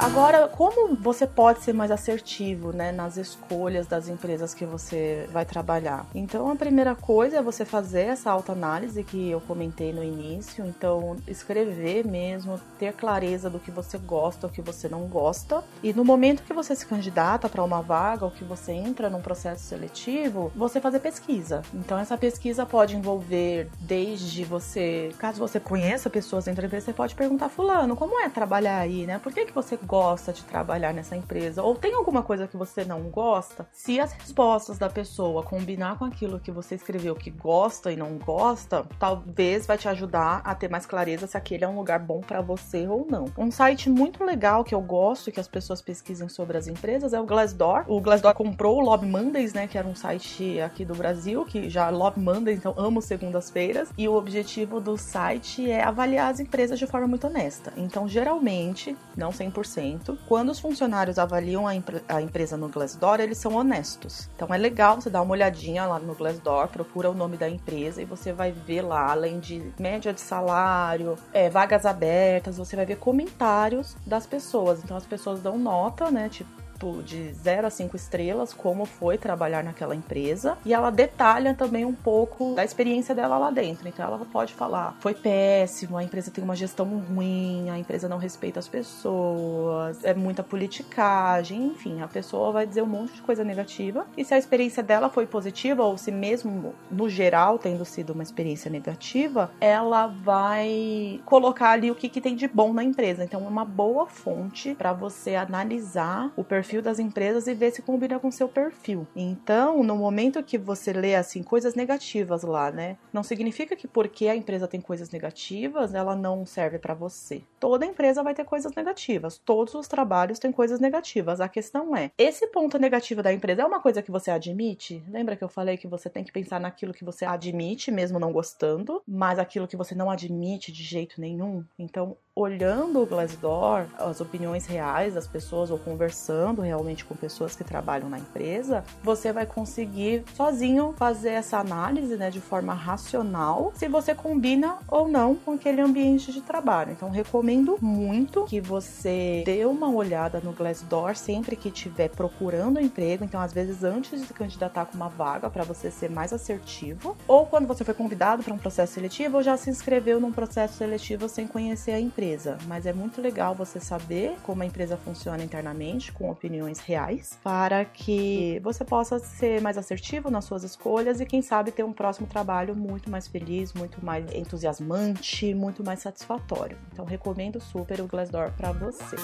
Agora, 0.09 0.49
como 0.49 0.97
você 0.97 1.27
pode 1.27 1.63
ser 1.63 1.75
mais 1.75 1.91
assertivo, 1.91 2.73
né, 2.73 2.91
nas 2.91 3.19
escolhas 3.19 3.87
das 3.87 4.09
empresas 4.09 4.55
que 4.55 4.65
você 4.65 5.29
vai 5.31 5.45
trabalhar? 5.45 6.07
Então, 6.15 6.51
a 6.51 6.57
primeira 6.57 6.95
coisa 6.95 7.37
é 7.37 7.43
você 7.43 7.63
fazer 7.63 8.07
essa 8.07 8.31
autoanálise 8.31 9.05
que 9.05 9.31
eu 9.31 9.41
comentei 9.43 9.93
no 9.93 10.03
início. 10.03 10.65
Então, 10.67 11.19
escrever 11.29 12.07
mesmo, 12.07 12.59
ter 12.79 12.95
clareza 12.95 13.51
do 13.51 13.61
que 13.61 13.71
você 13.71 13.99
gosta, 13.99 14.47
o 14.47 14.51
que 14.51 14.63
você 14.63 14.89
não 14.89 15.03
gosta. 15.03 15.63
E 15.83 15.93
no 15.93 16.07
momento 16.07 16.43
que 16.43 16.55
você 16.55 16.75
se 16.75 16.87
candidata 16.87 17.47
para 17.47 17.63
uma 17.63 17.83
vaga 17.83 18.25
ou 18.25 18.31
que 18.31 18.43
você 18.43 18.73
entra 18.73 19.11
num 19.11 19.21
processo 19.21 19.65
seletivo, 19.65 20.51
você 20.57 20.81
fazer 20.81 21.01
pesquisa. 21.01 21.61
Então, 21.75 21.99
essa 21.99 22.17
pesquisa 22.17 22.65
pode 22.65 22.97
envolver 22.97 23.69
desde 23.79 24.43
você, 24.43 25.13
caso 25.19 25.39
você 25.39 25.61
conheça 25.61 26.09
pessoas 26.09 26.47
dentro 26.47 26.63
da 26.63 26.67
empresa, 26.67 26.87
você 26.87 26.93
pode 26.95 27.15
perguntar 27.15 27.51
fulano, 27.51 27.95
como 27.95 28.19
é 28.19 28.29
trabalhar 28.31 28.79
aí, 28.79 29.07
né? 29.07 29.21
Por 29.23 29.33
que 29.33 29.45
que 29.45 29.53
você 29.53 29.77
gosta 29.77 29.98
de 30.33 30.45
trabalhar 30.45 30.95
nessa 30.95 31.17
empresa? 31.17 31.63
Ou 31.63 31.75
tem 31.75 31.95
alguma 31.95 32.23
coisa 32.23 32.47
que 32.47 32.57
você 32.57 32.85
não 32.85 33.03
gosta? 33.03 33.67
Se 33.73 33.99
as 33.99 34.13
respostas 34.13 34.79
da 34.79 34.89
pessoa 34.89 35.43
combinar 35.43 35.99
com 35.99 36.05
aquilo 36.05 36.39
que 36.39 36.53
você 36.53 36.75
escreveu 36.75 37.15
que 37.15 37.31
gosta 37.31 37.91
e 37.91 37.97
não 37.97 38.17
gosta, 38.17 38.87
talvez 38.99 39.67
vai 39.67 39.77
te 39.77 39.89
ajudar 39.89 40.41
a 40.45 40.55
ter 40.55 40.71
mais 40.71 40.87
clareza 40.87 41.27
se 41.27 41.37
aquele 41.37 41.65
é 41.65 41.69
um 41.69 41.77
lugar 41.77 41.99
bom 41.99 42.21
para 42.21 42.41
você 42.41 42.87
ou 42.87 43.07
não. 43.11 43.27
Um 43.37 43.51
site 43.51 43.91
muito 43.91 44.25
legal 44.25 44.65
que 44.65 44.75
eu 44.75 44.81
gosto 44.81 45.33
que 45.33 45.41
as 45.41 45.49
pessoas 45.49 45.83
pesquisem 45.83 46.29
sobre 46.29 46.57
as 46.57 46.69
empresas 46.69 47.13
é 47.13 47.21
o 47.21 47.27
Glassdoor. 47.27 47.85
O 47.89 48.01
Glassdoor 48.01 48.35
comprou 48.35 48.79
o 48.79 48.81
Lobby 48.81 49.07
Mondays, 49.07 49.53
né, 49.53 49.67
que 49.67 49.77
era 49.77 49.87
um 49.87 49.95
site 49.95 50.61
aqui 50.61 50.85
do 50.85 50.95
Brasil, 50.95 51.45
que 51.45 51.69
já 51.69 51.91
Lobby 51.91 52.21
Mondays, 52.21 52.59
então 52.59 52.75
amo 52.77 53.03
segundas-feiras, 53.03 53.91
e 53.99 54.09
o 54.09 54.15
objetivo 54.15 54.81
do 54.81 54.97
site 54.97 55.71
é 55.71 55.83
avaliar 55.83 56.31
as 56.31 56.41
empresas 56.41 56.79
de 56.79 56.87
forma 56.87 57.07
muito 57.07 57.27
honesta. 57.27 57.73
Então, 57.77 58.09
geralmente, 58.09 58.97
não 59.17 59.31
100%, 59.31 59.78
quando 60.27 60.51
os 60.51 60.59
funcionários 60.59 61.19
avaliam 61.19 61.67
a, 61.67 61.73
a 62.09 62.23
empresa 62.23 62.57
no 62.57 62.69
Glassdoor, 62.69 63.21
eles 63.21 63.39
são 63.39 63.55
honestos. 63.55 64.29
Então, 64.35 64.53
é 64.53 64.59
legal 64.59 65.01
você 65.01 65.11
dar 65.11 65.23
uma 65.23 65.33
olhadinha 65.33 65.87
lá 65.87 65.99
no 65.99 66.15
Glassdoor, 66.15 66.69
procura 66.69 67.11
o 67.11 67.15
nome 67.15 67.37
da 67.37 67.49
empresa 67.49 68.03
e 68.03 68.05
você 68.05 68.33
vai 68.33 68.53
ver 68.53 68.83
lá, 68.83 69.11
além 69.11 69.39
de 69.39 69.73
média 69.79 70.13
de 70.13 70.21
salário, 70.21 71.17
é, 71.33 71.49
vagas 71.49 71.87
abertas, 71.87 72.57
você 72.57 72.77
vai 72.77 72.87
ver 72.87 72.97
comentários 72.97 73.97
das 74.07 74.27
pessoas. 74.27 74.83
Então, 74.83 74.97
as 74.97 75.07
pessoas 75.07 75.41
dão 75.41 75.59
nota, 75.59 76.11
né, 76.11 76.29
tipo, 76.29 76.51
tipo 76.79 77.03
de 77.03 77.33
0 77.33 77.67
a 77.67 77.71
5 77.71 77.97
estrelas, 77.97 78.55
como 78.55 78.85
foi 78.87 79.19
trabalhar 79.19 79.65
naquela 79.65 79.95
empresa. 79.95 80.57
E 80.65 80.73
ela 80.73 80.91
detalha 80.91 81.53
também 81.53 81.85
um 81.85 81.95
pouco 81.95 82.55
da 82.55 82.65
experiência 82.65 83.15
dela 83.15 83.37
lá 83.37 83.51
dentro. 83.51 83.89
Então 83.89 84.07
ela 84.07 84.19
pode 84.33 84.55
falar: 84.55 84.97
foi 85.01 85.15
péssimo, 85.15 85.97
a 85.97 86.05
empresa 86.05 86.31
tem 86.31 86.43
uma 86.43 86.55
gestão 86.55 86.87
ruim, 86.87 87.69
a 87.69 87.79
empresa 87.79 88.09
não 88.09 88.19
respeita 88.19 88.61
as 88.61 88.69
pessoas, 88.69 90.05
é 90.05 90.15
muita 90.15 90.43
politicagem, 90.43 91.67
enfim, 91.67 92.01
a 92.01 92.09
pessoa 92.09 92.53
vai 92.53 92.67
dizer 92.67 92.83
um 92.83 92.87
monte 92.87 93.15
de 93.15 93.23
coisa 93.23 93.43
negativa. 93.43 94.07
E 94.17 94.25
se 94.25 94.33
a 94.33 94.39
experiência 94.39 94.83
dela 94.83 95.09
foi 95.09 95.27
positiva, 95.27 95.83
ou 95.83 95.99
se 95.99 96.13
mesmo 96.13 96.75
no 96.91 97.09
geral 97.09 97.59
tendo 97.59 97.85
sido 97.85 98.11
uma 98.11 98.23
experiência 98.23 98.71
negativa, 98.71 99.51
ela 99.61 100.07
vai 100.07 101.21
colocar 101.25 101.71
ali 101.71 101.91
o 101.91 101.95
que, 101.95 102.09
que 102.09 102.21
tem 102.21 102.37
de 102.37 102.47
bom 102.47 102.73
na 102.73 102.85
empresa. 102.85 103.25
Então 103.25 103.45
é 103.45 103.49
uma 103.49 103.65
boa 103.65 104.07
fonte 104.07 104.75
para 104.75 104.93
você 104.93 105.35
analisar 105.35 106.31
o 106.37 106.45
perfil 106.45 106.68
perfil 106.69 106.83
das 106.83 106.99
empresas 106.99 107.47
e 107.47 107.55
ver 107.55 107.71
se 107.71 107.81
combina 107.81 108.19
com 108.19 108.31
seu 108.31 108.47
perfil. 108.47 109.07
Então, 109.17 109.83
no 109.83 109.97
momento 109.97 110.43
que 110.43 110.59
você 110.59 110.93
lê 110.93 111.15
assim 111.15 111.43
coisas 111.43 111.75
negativas 111.75 112.43
lá, 112.43 112.71
né, 112.71 112.99
não 113.11 113.23
significa 113.23 113.75
que 113.75 113.89
porque 113.89 114.29
a 114.29 114.37
empresa 114.37 114.69
tem 114.69 114.79
coisas 114.79 115.09
negativas, 115.09 115.95
ela 115.95 116.15
não 116.15 116.45
serve 116.45 116.79
para 116.79 116.93
você. 116.93 117.43
Toda 117.59 117.87
empresa 117.87 118.23
vai 118.23 118.35
ter 118.35 118.45
coisas 118.45 118.75
negativas, 118.75 119.39
todos 119.39 119.75
os 119.75 119.89
trabalhos 119.89 120.39
têm 120.39 120.53
coisas 120.53 120.79
negativas. 120.79 121.41
A 121.41 121.49
questão 121.49 121.97
é, 121.97 122.11
esse 122.19 122.47
ponto 122.49 122.79
negativo 122.79 123.23
da 123.23 123.33
empresa 123.33 123.63
é 123.63 123.65
uma 123.65 123.81
coisa 123.81 124.03
que 124.03 124.11
você 124.11 124.31
admite? 124.31 125.03
Lembra 125.09 125.37
que 125.37 125.45
eu 125.45 125.49
falei 125.49 125.79
que 125.79 125.89
você 125.89 126.11
tem 126.11 126.23
que 126.23 126.33
pensar 126.33 126.61
naquilo 126.61 126.93
que 126.93 127.05
você 127.05 127.25
admite, 127.25 127.91
mesmo 127.91 128.19
não 128.19 128.31
gostando, 128.31 129.03
mas 129.09 129.39
aquilo 129.39 129.67
que 129.67 129.77
você 129.77 129.95
não 129.95 130.11
admite 130.11 130.71
de 130.71 130.83
jeito 130.83 131.19
nenhum? 131.19 131.65
Então, 131.79 132.15
olhando 132.39 133.03
o 133.03 133.07
Glassdoor, 133.07 133.87
as 133.99 134.21
opiniões 134.21 134.65
reais 134.65 135.15
das 135.15 135.27
pessoas 135.27 135.73
ou 135.73 135.79
conversando 135.79 136.63
realmente 136.63 137.05
com 137.05 137.17
pessoas 137.17 137.57
que 137.57 137.65
trabalham 137.65 138.09
na 138.09 138.19
empresa, 138.19 138.85
você 139.03 139.33
vai 139.33 139.45
conseguir 139.45 140.23
sozinho 140.37 140.95
fazer 140.97 141.31
essa 141.31 141.59
análise, 141.59 142.17
né, 142.17 142.31
de 142.31 142.41
forma 142.41 142.73
racional, 142.73 143.73
se 143.75 143.89
você 143.89 144.15
combina 144.15 144.77
ou 144.87 145.09
não 145.09 145.35
com 145.35 145.53
aquele 145.53 145.81
ambiente 145.81 146.33
de 146.33 146.41
trabalho. 146.41 146.93
Então, 146.93 147.11
recomendo 147.11 147.77
muito 147.81 148.45
que 148.45 148.61
você 148.61 149.43
dê 149.45 149.65
uma 149.65 149.91
olhada 149.91 150.41
no 150.41 150.53
Glassdoor 150.53 151.17
sempre 151.17 151.57
que 151.57 151.69
estiver 151.69 152.09
procurando 152.09 152.81
emprego. 152.81 153.25
Então, 153.25 153.41
às 153.41 153.53
vezes, 153.53 153.83
antes 153.83 154.21
de 154.21 154.27
se 154.27 154.33
candidatar 154.33 154.87
com 154.87 154.95
uma 154.95 155.09
vaga, 155.09 155.51
para 155.51 155.65
você 155.65 155.91
ser 155.91 156.09
mais 156.09 156.33
assertivo, 156.33 157.17
ou 157.27 157.47
quando 157.47 157.67
você 157.67 157.85
foi 157.85 157.95
convidado 157.95 158.45
para 158.45 158.55
um 158.55 158.59
processo 158.59 158.93
seletivo 158.95 159.39
ou 159.39 159.43
já 159.43 159.57
se 159.57 159.71
inscreveu 159.71 160.21
num 160.21 160.31
processo 160.31 160.75
seletivo 160.75 161.29
sem 161.29 161.47
conhecer 161.47 161.93
a 161.93 162.01
empresa 162.01 162.28
empresa, 162.29 162.59
mas 162.67 162.85
é 162.85 162.93
muito 162.93 163.21
legal 163.21 163.55
você 163.55 163.81
saber 163.81 164.37
como 164.43 164.63
a 164.63 164.67
empresa 164.67 164.97
funciona 164.97 165.43
internamente, 165.43 166.13
com 166.13 166.31
opiniões 166.31 166.79
reais, 166.79 167.39
para 167.43 167.85
que 167.85 168.61
você 168.63 168.85
possa 168.85 169.19
ser 169.19 169.61
mais 169.63 169.79
assertivo 169.79 170.31
nas 170.31 170.45
suas 170.45 170.63
escolhas 170.63 171.21
e, 171.21 171.27
quem 171.27 171.41
sabe, 171.41 171.71
ter 171.73 171.85
um 171.85 171.93
próximo 171.93 172.27
trabalho 172.27 172.77
muito 172.77 173.11
mais 173.11 173.27
feliz, 173.27 173.73
muito 173.73 174.05
mais 174.05 174.31
entusiasmante, 174.33 175.55
muito 175.55 175.83
mais 175.83 176.01
satisfatório. 176.01 176.77
Então, 176.93 177.05
recomendo 177.05 177.61
super 177.61 178.01
o 178.01 178.07
Glassdoor 178.07 178.53
para 178.53 178.73
você. 178.73 179.17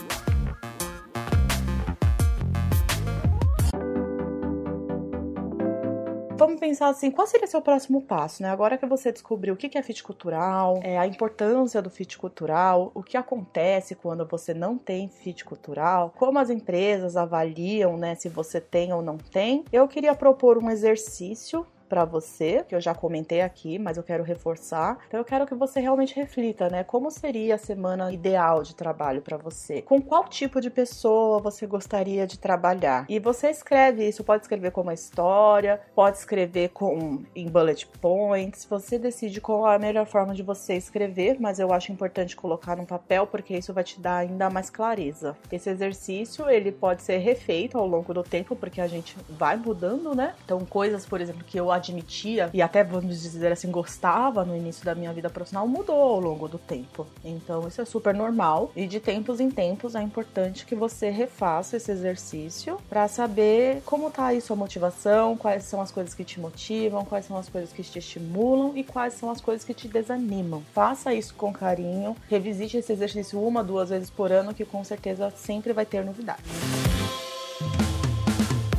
Vamos 6.54 6.60
pensar 6.60 6.88
assim, 6.88 7.10
qual 7.10 7.26
seria 7.26 7.46
seu 7.46 7.60
próximo 7.60 8.00
passo, 8.00 8.42
né? 8.42 8.48
Agora 8.48 8.78
que 8.78 8.86
você 8.86 9.10
descobriu 9.10 9.54
o 9.54 9.56
que 9.56 9.76
é 9.76 9.82
fit 9.82 10.02
cultural, 10.02 10.80
é, 10.82 10.96
a 10.96 11.06
importância 11.06 11.82
do 11.82 11.90
fit 11.90 12.16
cultural, 12.16 12.92
o 12.94 13.02
que 13.02 13.16
acontece 13.16 13.94
quando 13.94 14.24
você 14.24 14.54
não 14.54 14.78
tem 14.78 15.08
fit 15.08 15.44
cultural, 15.44 16.12
como 16.16 16.38
as 16.38 16.50
empresas 16.50 17.16
avaliam, 17.16 17.96
né, 17.96 18.14
se 18.14 18.28
você 18.28 18.60
tem 18.60 18.92
ou 18.92 19.02
não 19.02 19.18
tem, 19.18 19.64
eu 19.72 19.86
queria 19.88 20.14
propor 20.14 20.58
um 20.58 20.70
exercício 20.70 21.66
para 21.88 22.04
você, 22.04 22.64
que 22.68 22.74
eu 22.74 22.80
já 22.80 22.94
comentei 22.94 23.40
aqui, 23.40 23.78
mas 23.78 23.96
eu 23.96 24.02
quero 24.02 24.22
reforçar. 24.22 24.98
Então 25.08 25.18
eu 25.18 25.24
quero 25.24 25.46
que 25.46 25.54
você 25.54 25.80
realmente 25.80 26.14
reflita, 26.14 26.68
né? 26.68 26.84
Como 26.84 27.10
seria 27.10 27.54
a 27.54 27.58
semana 27.58 28.12
ideal 28.12 28.62
de 28.62 28.74
trabalho 28.74 29.22
para 29.22 29.36
você? 29.36 29.82
Com 29.82 30.00
qual 30.00 30.24
tipo 30.24 30.60
de 30.60 30.70
pessoa 30.70 31.38
você 31.38 31.66
gostaria 31.66 32.26
de 32.26 32.38
trabalhar? 32.38 33.06
E 33.08 33.18
você 33.18 33.48
escreve 33.50 34.06
isso, 34.06 34.24
pode 34.24 34.42
escrever 34.42 34.70
como 34.70 34.88
uma 34.88 34.94
história, 34.94 35.80
pode 35.94 36.18
escrever 36.18 36.70
com 36.70 37.22
em 37.34 37.48
bullet 37.48 37.86
points. 38.00 38.64
Você 38.66 38.98
decide 38.98 39.40
qual 39.40 39.70
é 39.70 39.76
a 39.76 39.78
melhor 39.78 40.06
forma 40.06 40.34
de 40.34 40.42
você 40.42 40.74
escrever, 40.74 41.36
mas 41.40 41.58
eu 41.58 41.72
acho 41.72 41.92
importante 41.92 42.36
colocar 42.36 42.76
no 42.76 42.86
papel 42.86 43.26
porque 43.26 43.56
isso 43.56 43.72
vai 43.72 43.84
te 43.84 44.00
dar 44.00 44.18
ainda 44.18 44.50
mais 44.50 44.70
clareza. 44.70 45.36
Esse 45.50 45.70
exercício, 45.70 46.48
ele 46.48 46.70
pode 46.72 47.02
ser 47.02 47.18
refeito 47.18 47.78
ao 47.78 47.86
longo 47.86 48.12
do 48.12 48.22
tempo 48.22 48.54
porque 48.56 48.80
a 48.80 48.86
gente 48.86 49.16
vai 49.28 49.56
mudando, 49.56 50.14
né? 50.14 50.34
Então 50.44 50.64
coisas, 50.64 51.06
por 51.06 51.20
exemplo, 51.20 51.44
que 51.44 51.58
eu 51.58 51.70
admitia 51.74 52.50
e 52.52 52.62
até 52.62 52.82
vamos 52.82 53.20
dizer 53.22 53.52
assim 53.52 53.70
gostava 53.70 54.44
no 54.44 54.56
início 54.56 54.84
da 54.84 54.94
minha 54.94 55.12
vida 55.12 55.30
profissional 55.30 55.66
mudou 55.66 56.00
ao 56.00 56.20
longo 56.20 56.48
do 56.48 56.58
tempo. 56.58 57.06
Então 57.24 57.66
isso 57.68 57.80
é 57.80 57.84
super 57.84 58.14
normal 58.14 58.72
e 58.74 58.86
de 58.86 59.00
tempos 59.00 59.40
em 59.40 59.50
tempos 59.50 59.94
é 59.94 60.02
importante 60.02 60.66
que 60.66 60.74
você 60.74 61.10
refaça 61.10 61.76
esse 61.76 61.90
exercício 61.90 62.78
para 62.88 63.08
saber 63.08 63.82
como 63.84 64.10
tá 64.10 64.26
aí 64.26 64.40
sua 64.40 64.56
motivação, 64.56 65.36
quais 65.36 65.64
são 65.64 65.80
as 65.80 65.90
coisas 65.90 66.14
que 66.14 66.24
te 66.24 66.40
motivam, 66.40 67.04
quais 67.04 67.26
são 67.26 67.36
as 67.36 67.48
coisas 67.48 67.72
que 67.72 67.82
te 67.82 67.98
estimulam 67.98 68.72
e 68.76 68.84
quais 68.84 69.14
são 69.14 69.30
as 69.30 69.40
coisas 69.40 69.64
que 69.64 69.74
te 69.74 69.88
desanimam. 69.88 70.62
Faça 70.72 71.14
isso 71.14 71.34
com 71.34 71.52
carinho, 71.52 72.16
revisite 72.28 72.76
esse 72.76 72.92
exercício 72.92 73.40
uma, 73.40 73.62
duas 73.62 73.90
vezes 73.90 74.10
por 74.10 74.30
ano 74.32 74.54
que 74.54 74.64
com 74.64 74.82
certeza 74.84 75.32
sempre 75.36 75.72
vai 75.72 75.86
ter 75.86 76.04
novidades. 76.04 76.93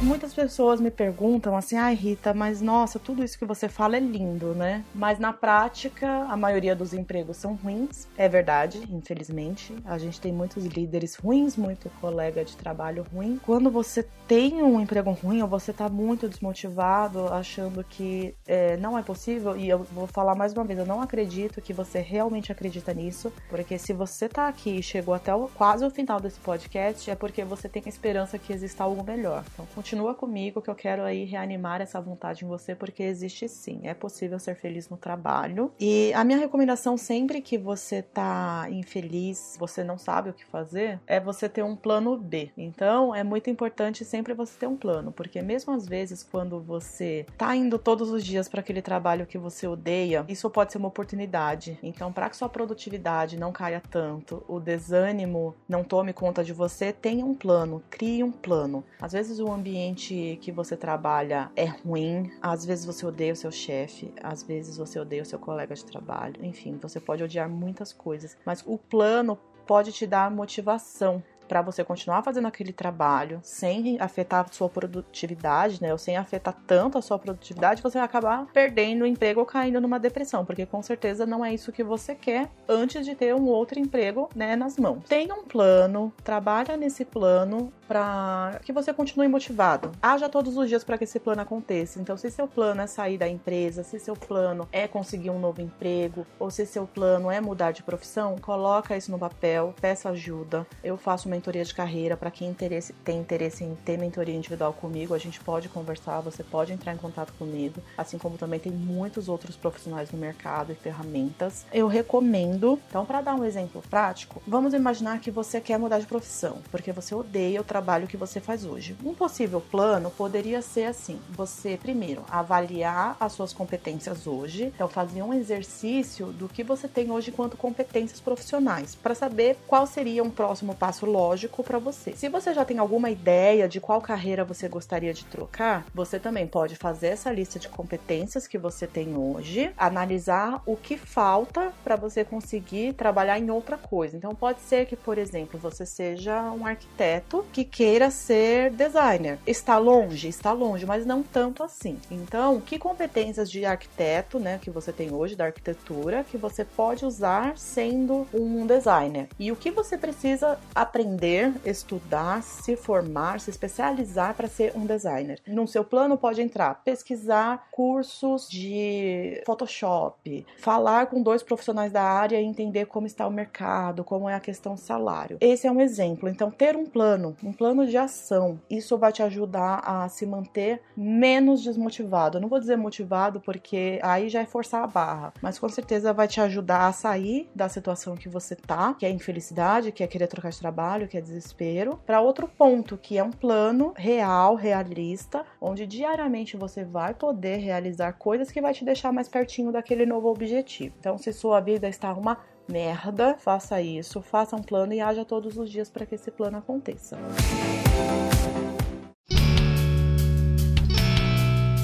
Muitas 0.05 0.35
pessoas 0.35 0.79
me 0.79 0.91
perguntam 0.91 1.57
assim: 1.57 1.77
ai, 1.77 1.95
Rita, 1.95 2.31
mas 2.31 2.61
nossa, 2.61 2.99
tudo 2.99 3.23
isso 3.23 3.39
que 3.39 3.43
você 3.43 3.67
fala 3.67 3.97
é 3.97 3.99
lindo, 3.99 4.53
né? 4.53 4.85
Mas 4.93 5.17
na 5.17 5.33
prática, 5.33 6.07
a 6.29 6.37
maioria 6.37 6.75
dos 6.75 6.93
empregos 6.93 7.37
são 7.37 7.55
ruins. 7.55 8.07
É 8.15 8.29
verdade, 8.29 8.87
infelizmente. 8.91 9.75
A 9.83 9.97
gente 9.97 10.21
tem 10.21 10.31
muitos 10.31 10.63
líderes 10.63 11.15
ruins, 11.15 11.57
muito 11.57 11.89
colega 11.99 12.45
de 12.45 12.55
trabalho 12.55 13.03
ruim. 13.11 13.41
Quando 13.43 13.71
você 13.71 14.07
tem 14.27 14.61
um 14.61 14.79
emprego 14.79 15.09
ruim 15.09 15.41
ou 15.41 15.47
você 15.47 15.73
tá 15.73 15.89
muito 15.89 16.29
desmotivado, 16.29 17.27
achando 17.33 17.83
que 17.83 18.35
é, 18.45 18.77
não 18.77 18.95
é 18.95 19.01
possível, 19.01 19.57
e 19.57 19.67
eu 19.67 19.79
vou 19.91 20.05
falar 20.05 20.35
mais 20.35 20.53
uma 20.53 20.63
vez, 20.63 20.77
eu 20.77 20.85
não 20.85 21.01
acredito 21.01 21.61
que 21.61 21.73
você 21.73 21.99
realmente 21.99 22.51
acredita 22.51 22.93
nisso, 22.93 23.33
porque 23.49 23.79
se 23.79 23.91
você 23.91 24.29
tá 24.29 24.47
aqui 24.47 24.77
e 24.77 24.83
chegou 24.83 25.15
até 25.15 25.33
o, 25.33 25.47
quase 25.47 25.83
o 25.83 25.89
final 25.89 26.19
desse 26.19 26.39
podcast, 26.39 27.09
é 27.09 27.15
porque 27.15 27.43
você 27.43 27.67
tem 27.67 27.81
esperança 27.87 28.37
que 28.37 28.53
exista 28.53 28.83
algo 28.83 29.03
melhor. 29.03 29.43
Então, 29.53 29.65
continue 29.73 29.94
continua 29.95 30.13
comigo 30.13 30.61
que 30.61 30.69
eu 30.69 30.75
quero 30.75 31.03
aí 31.03 31.23
reanimar 31.23 31.79
essa 31.79 32.01
vontade 32.01 32.43
em 32.43 32.47
você, 32.49 32.75
porque 32.75 33.01
existe 33.01 33.47
sim, 33.47 33.79
é 33.83 33.93
possível 33.93 34.37
ser 34.37 34.53
feliz 34.55 34.89
no 34.89 34.97
trabalho. 34.97 35.71
E 35.79 36.11
a 36.13 36.21
minha 36.25 36.37
recomendação 36.37 36.97
sempre 36.97 37.39
que 37.39 37.57
você 37.57 38.01
tá 38.01 38.67
infeliz, 38.69 39.55
você 39.57 39.85
não 39.85 39.97
sabe 39.97 40.29
o 40.29 40.33
que 40.33 40.43
fazer, 40.43 40.99
é 41.07 41.17
você 41.17 41.47
ter 41.47 41.63
um 41.63 41.77
plano 41.77 42.17
B. 42.17 42.51
Então, 42.57 43.15
é 43.15 43.23
muito 43.23 43.49
importante 43.49 44.03
sempre 44.03 44.33
você 44.33 44.59
ter 44.59 44.67
um 44.67 44.75
plano, 44.75 45.13
porque 45.13 45.41
mesmo 45.41 45.73
às 45.73 45.87
vezes 45.87 46.23
quando 46.29 46.59
você 46.59 47.25
tá 47.37 47.55
indo 47.55 47.79
todos 47.79 48.09
os 48.09 48.21
dias 48.21 48.49
para 48.49 48.59
aquele 48.59 48.81
trabalho 48.81 49.25
que 49.25 49.37
você 49.37 49.65
odeia, 49.65 50.25
isso 50.27 50.49
pode 50.49 50.73
ser 50.73 50.77
uma 50.77 50.89
oportunidade. 50.89 51.79
Então, 51.81 52.11
para 52.11 52.29
que 52.29 52.35
sua 52.35 52.49
produtividade 52.49 53.39
não 53.39 53.53
caia 53.53 53.81
tanto, 53.89 54.43
o 54.45 54.59
desânimo 54.59 55.55
não 55.69 55.85
tome 55.85 56.11
conta 56.11 56.43
de 56.43 56.51
você, 56.51 56.91
tenha 56.91 57.25
um 57.25 57.33
plano, 57.33 57.81
crie 57.89 58.21
um 58.25 58.31
plano. 58.31 58.83
Às 58.99 59.13
vezes 59.13 59.39
o 59.39 59.49
ambiente 59.49 59.84
que 59.93 60.51
você 60.51 60.75
trabalha 60.75 61.51
é 61.55 61.65
ruim, 61.65 62.31
às 62.41 62.65
vezes 62.65 62.85
você 62.85 63.05
odeia 63.05 63.33
o 63.33 63.35
seu 63.35 63.51
chefe, 63.51 64.11
às 64.23 64.41
vezes 64.41 64.77
você 64.77 64.99
odeia 64.99 65.21
o 65.21 65.25
seu 65.25 65.37
colega 65.37 65.75
de 65.75 65.85
trabalho, 65.85 66.43
enfim, 66.43 66.79
você 66.81 66.99
pode 66.99 67.23
odiar 67.23 67.49
muitas 67.49 67.93
coisas, 67.93 68.37
mas 68.45 68.63
o 68.65 68.77
plano 68.77 69.37
pode 69.67 69.91
te 69.91 70.07
dar 70.07 70.31
motivação 70.31 71.23
para 71.47 71.61
você 71.61 71.83
continuar 71.83 72.23
fazendo 72.23 72.47
aquele 72.47 72.73
trabalho 72.73 73.39
sem 73.43 73.97
afetar 73.99 74.45
a 74.45 74.53
sua 74.53 74.69
produtividade, 74.69 75.81
né? 75.81 75.91
Ou 75.91 75.97
sem 75.97 76.17
afetar 76.17 76.55
tanto 76.65 76.97
a 76.97 77.01
sua 77.01 77.19
produtividade, 77.19 77.81
você 77.81 77.97
vai 77.97 78.05
acabar 78.05 78.45
perdendo 78.53 79.03
o 79.03 79.07
emprego 79.07 79.39
ou 79.39 79.45
caindo 79.45 79.81
numa 79.81 79.99
depressão, 79.99 80.45
porque 80.45 80.65
com 80.65 80.81
certeza 80.81 81.25
não 81.25 81.43
é 81.43 81.53
isso 81.53 81.71
que 81.71 81.83
você 81.83 82.15
quer 82.15 82.49
antes 82.67 83.05
de 83.05 83.15
ter 83.15 83.33
um 83.33 83.45
outro 83.45 83.79
emprego, 83.79 84.29
né, 84.35 84.55
nas 84.55 84.77
mãos. 84.77 85.03
Tenha 85.07 85.33
um 85.33 85.43
plano, 85.43 86.11
trabalha 86.23 86.77
nesse 86.77 87.05
plano 87.05 87.71
para 87.87 88.59
que 88.63 88.73
você 88.73 88.93
continue 88.93 89.27
motivado. 89.27 89.91
Haja 90.01 90.27
todos 90.27 90.57
os 90.57 90.67
dias 90.67 90.83
para 90.83 90.97
que 90.97 91.03
esse 91.03 91.19
plano 91.19 91.41
aconteça. 91.41 91.99
Então, 91.99 92.17
se 92.17 92.31
seu 92.31 92.47
plano 92.47 92.81
é 92.81 92.87
sair 92.87 93.17
da 93.17 93.27
empresa, 93.27 93.83
se 93.83 93.99
seu 93.99 94.15
plano 94.15 94.67
é 94.71 94.87
conseguir 94.87 95.29
um 95.29 95.39
novo 95.39 95.61
emprego, 95.61 96.25
ou 96.39 96.49
se 96.49 96.65
seu 96.65 96.87
plano 96.87 97.29
é 97.29 97.39
mudar 97.39 97.71
de 97.71 97.83
profissão, 97.83 98.35
coloca 98.37 98.97
isso 98.97 99.11
no 99.11 99.19
papel, 99.19 99.73
peça 99.79 100.09
ajuda. 100.09 100.65
Eu 100.83 100.97
faço 100.97 101.29
mentoria 101.35 101.65
de 101.65 101.73
carreira 101.73 102.15
para 102.15 102.31
quem 102.31 102.47
interesse, 102.47 102.93
tem 103.03 103.19
interesse 103.19 103.63
em 103.63 103.75
ter 103.75 103.97
mentoria 103.97 104.35
individual 104.35 104.71
comigo, 104.73 105.13
a 105.13 105.17
gente 105.17 105.39
pode 105.39 105.67
conversar, 105.67 106.21
você 106.21 106.43
pode 106.43 106.71
entrar 106.71 106.93
em 106.93 106.97
contato 106.97 107.33
comigo, 107.33 107.81
assim 107.97 108.17
como 108.17 108.37
também 108.37 108.59
tem 108.59 108.71
muitos 108.71 109.27
outros 109.27 109.55
profissionais 109.55 110.09
no 110.11 110.17
mercado 110.17 110.71
e 110.71 110.75
ferramentas. 110.75 111.65
Eu 111.73 111.87
recomendo. 111.87 112.79
Então, 112.89 113.05
para 113.05 113.21
dar 113.21 113.35
um 113.35 113.43
exemplo 113.43 113.83
prático, 113.89 114.41
vamos 114.47 114.73
imaginar 114.73 115.19
que 115.19 115.29
você 115.29 115.59
quer 115.59 115.77
mudar 115.77 115.99
de 115.99 116.05
profissão, 116.05 116.59
porque 116.71 116.91
você 116.91 117.13
odeia 117.13 117.59
o 117.59 117.63
trabalho 117.63 118.07
que 118.07 118.17
você 118.17 118.39
faz 118.39 118.65
hoje. 118.65 118.95
Um 119.03 119.13
possível 119.13 119.59
plano 119.59 120.09
poderia 120.09 120.61
ser 120.61 120.85
assim: 120.85 121.19
você 121.29 121.77
primeiro 121.77 122.23
avaliar 122.29 123.17
as 123.19 123.33
suas 123.33 123.51
competências 123.51 124.25
hoje, 124.25 124.71
então 124.73 124.87
fazer 124.87 125.21
um 125.21 125.33
exercício 125.33 126.27
do 126.27 126.47
que 126.47 126.63
você 126.63 126.87
tem 126.87 127.11
hoje 127.11 127.31
quanto 127.31 127.57
competências 127.57 128.21
profissionais, 128.21 128.95
para 128.95 129.13
saber 129.13 129.57
qual 129.67 129.85
seria 129.85 130.23
um 130.23 130.29
próximo 130.29 130.73
passo 130.73 131.05
lógico 131.05 131.24
lógico 131.25 131.63
para 131.63 131.79
você. 131.79 132.13
Se 132.15 132.29
você 132.29 132.53
já 132.53 132.63
tem 132.63 132.77
alguma 132.77 133.09
ideia 133.09 133.67
de 133.67 133.79
qual 133.79 133.99
carreira 133.99 134.45
você 134.45 134.69
gostaria 134.69 135.13
de 135.13 135.25
trocar, 135.25 135.85
você 135.93 136.19
também 136.19 136.45
pode 136.45 136.75
fazer 136.75 137.07
essa 137.07 137.31
lista 137.31 137.57
de 137.57 137.67
competências 137.67 138.47
que 138.47 138.57
você 138.57 138.85
tem 138.85 139.17
hoje, 139.17 139.71
analisar 139.75 140.61
o 140.65 140.75
que 140.75 140.97
falta 140.97 141.73
para 141.83 141.95
você 141.95 142.23
conseguir 142.23 142.93
trabalhar 142.93 143.39
em 143.39 143.49
outra 143.49 143.77
coisa. 143.77 144.15
Então 144.15 144.35
pode 144.35 144.61
ser 144.61 144.85
que, 144.85 144.95
por 144.95 145.17
exemplo, 145.17 145.59
você 145.59 145.85
seja 145.85 146.51
um 146.51 146.65
arquiteto 146.65 147.43
que 147.51 147.63
queira 147.63 148.11
ser 148.11 148.69
designer. 148.71 149.39
Está 149.47 149.77
longe, 149.79 150.27
está 150.27 150.51
longe, 150.51 150.85
mas 150.85 151.05
não 151.05 151.23
tanto 151.23 151.63
assim. 151.63 151.97
Então, 152.11 152.61
que 152.61 152.77
competências 152.77 153.49
de 153.49 153.65
arquiteto, 153.65 154.39
né, 154.39 154.59
que 154.61 154.69
você 154.69 154.93
tem 154.93 155.11
hoje 155.11 155.35
da 155.35 155.45
arquitetura 155.45 156.23
que 156.23 156.37
você 156.37 156.63
pode 156.63 157.03
usar 157.03 157.57
sendo 157.57 158.27
um 158.31 158.67
designer? 158.67 159.27
E 159.39 159.51
o 159.51 159.55
que 159.55 159.71
você 159.71 159.97
precisa 159.97 160.59
aprender 160.73 161.14
aprender, 161.15 161.53
estudar, 161.65 162.43
se 162.43 162.75
formar, 162.75 163.39
se 163.39 163.49
especializar 163.49 164.35
para 164.35 164.47
ser 164.47 164.73
um 164.75 164.85
designer. 164.85 165.39
No 165.47 165.67
seu 165.67 165.83
plano 165.83 166.17
pode 166.17 166.41
entrar 166.41 166.83
pesquisar 166.83 167.67
cursos 167.71 168.49
de 168.49 169.41
Photoshop, 169.45 170.45
falar 170.57 171.07
com 171.07 171.23
dois 171.23 171.41
profissionais 171.41 171.91
da 171.91 172.03
área 172.03 172.39
e 172.39 172.45
entender 172.45 172.85
como 172.85 173.07
está 173.07 173.25
o 173.25 173.31
mercado, 173.31 174.03
como 174.03 174.29
é 174.29 174.35
a 174.35 174.39
questão 174.39 174.75
salário. 174.75 175.37
Esse 175.39 175.67
é 175.67 175.71
um 175.71 175.79
exemplo. 175.79 176.27
Então, 176.27 176.51
ter 176.51 176.75
um 176.75 176.85
plano, 176.85 177.35
um 177.43 177.53
plano 177.53 177.87
de 177.87 177.97
ação, 177.97 178.59
isso 178.69 178.97
vai 178.97 179.11
te 179.11 179.23
ajudar 179.23 179.81
a 179.85 180.07
se 180.09 180.25
manter 180.25 180.81
menos 180.97 181.63
desmotivado. 181.63 182.37
Eu 182.37 182.41
não 182.41 182.49
vou 182.49 182.59
dizer 182.59 182.75
motivado 182.75 183.39
porque 183.39 183.99
aí 184.03 184.27
já 184.27 184.41
é 184.41 184.45
forçar 184.45 184.83
a 184.83 184.87
barra, 184.87 185.33
mas 185.41 185.57
com 185.57 185.69
certeza 185.69 186.13
vai 186.13 186.27
te 186.27 186.41
ajudar 186.41 186.87
a 186.87 186.91
sair 186.91 187.49
da 187.55 187.69
situação 187.69 188.15
que 188.15 188.27
você 188.27 188.55
tá, 188.55 188.93
que 188.93 189.05
é 189.05 189.09
infelicidade, 189.09 189.91
que 189.91 190.03
é 190.03 190.07
querer 190.07 190.27
trocar 190.27 190.49
de 190.49 190.59
trabalho, 190.59 191.04
que 191.07 191.17
é 191.17 191.21
desespero, 191.21 191.99
para 192.05 192.21
outro 192.21 192.47
ponto, 192.47 192.97
que 192.97 193.17
é 193.17 193.23
um 193.23 193.31
plano 193.31 193.93
real, 193.95 194.55
realista, 194.55 195.45
onde 195.59 195.85
diariamente 195.85 196.57
você 196.57 196.83
vai 196.83 197.13
poder 197.13 197.57
realizar 197.57 198.13
coisas 198.13 198.51
que 198.51 198.61
vai 198.61 198.73
te 198.73 198.85
deixar 198.85 199.11
mais 199.11 199.27
pertinho 199.27 199.71
daquele 199.71 200.05
novo 200.05 200.29
objetivo. 200.29 200.95
Então, 200.99 201.17
se 201.17 201.31
sua 201.33 201.59
vida 201.59 201.87
está 201.87 202.13
uma 202.13 202.37
merda, 202.67 203.35
faça 203.37 203.81
isso, 203.81 204.21
faça 204.21 204.55
um 204.55 204.61
plano 204.61 204.93
e 204.93 204.99
haja 204.99 205.23
todos 205.23 205.57
os 205.57 205.69
dias 205.69 205.89
para 205.89 206.05
que 206.05 206.15
esse 206.15 206.31
plano 206.31 206.57
aconteça. 206.57 207.17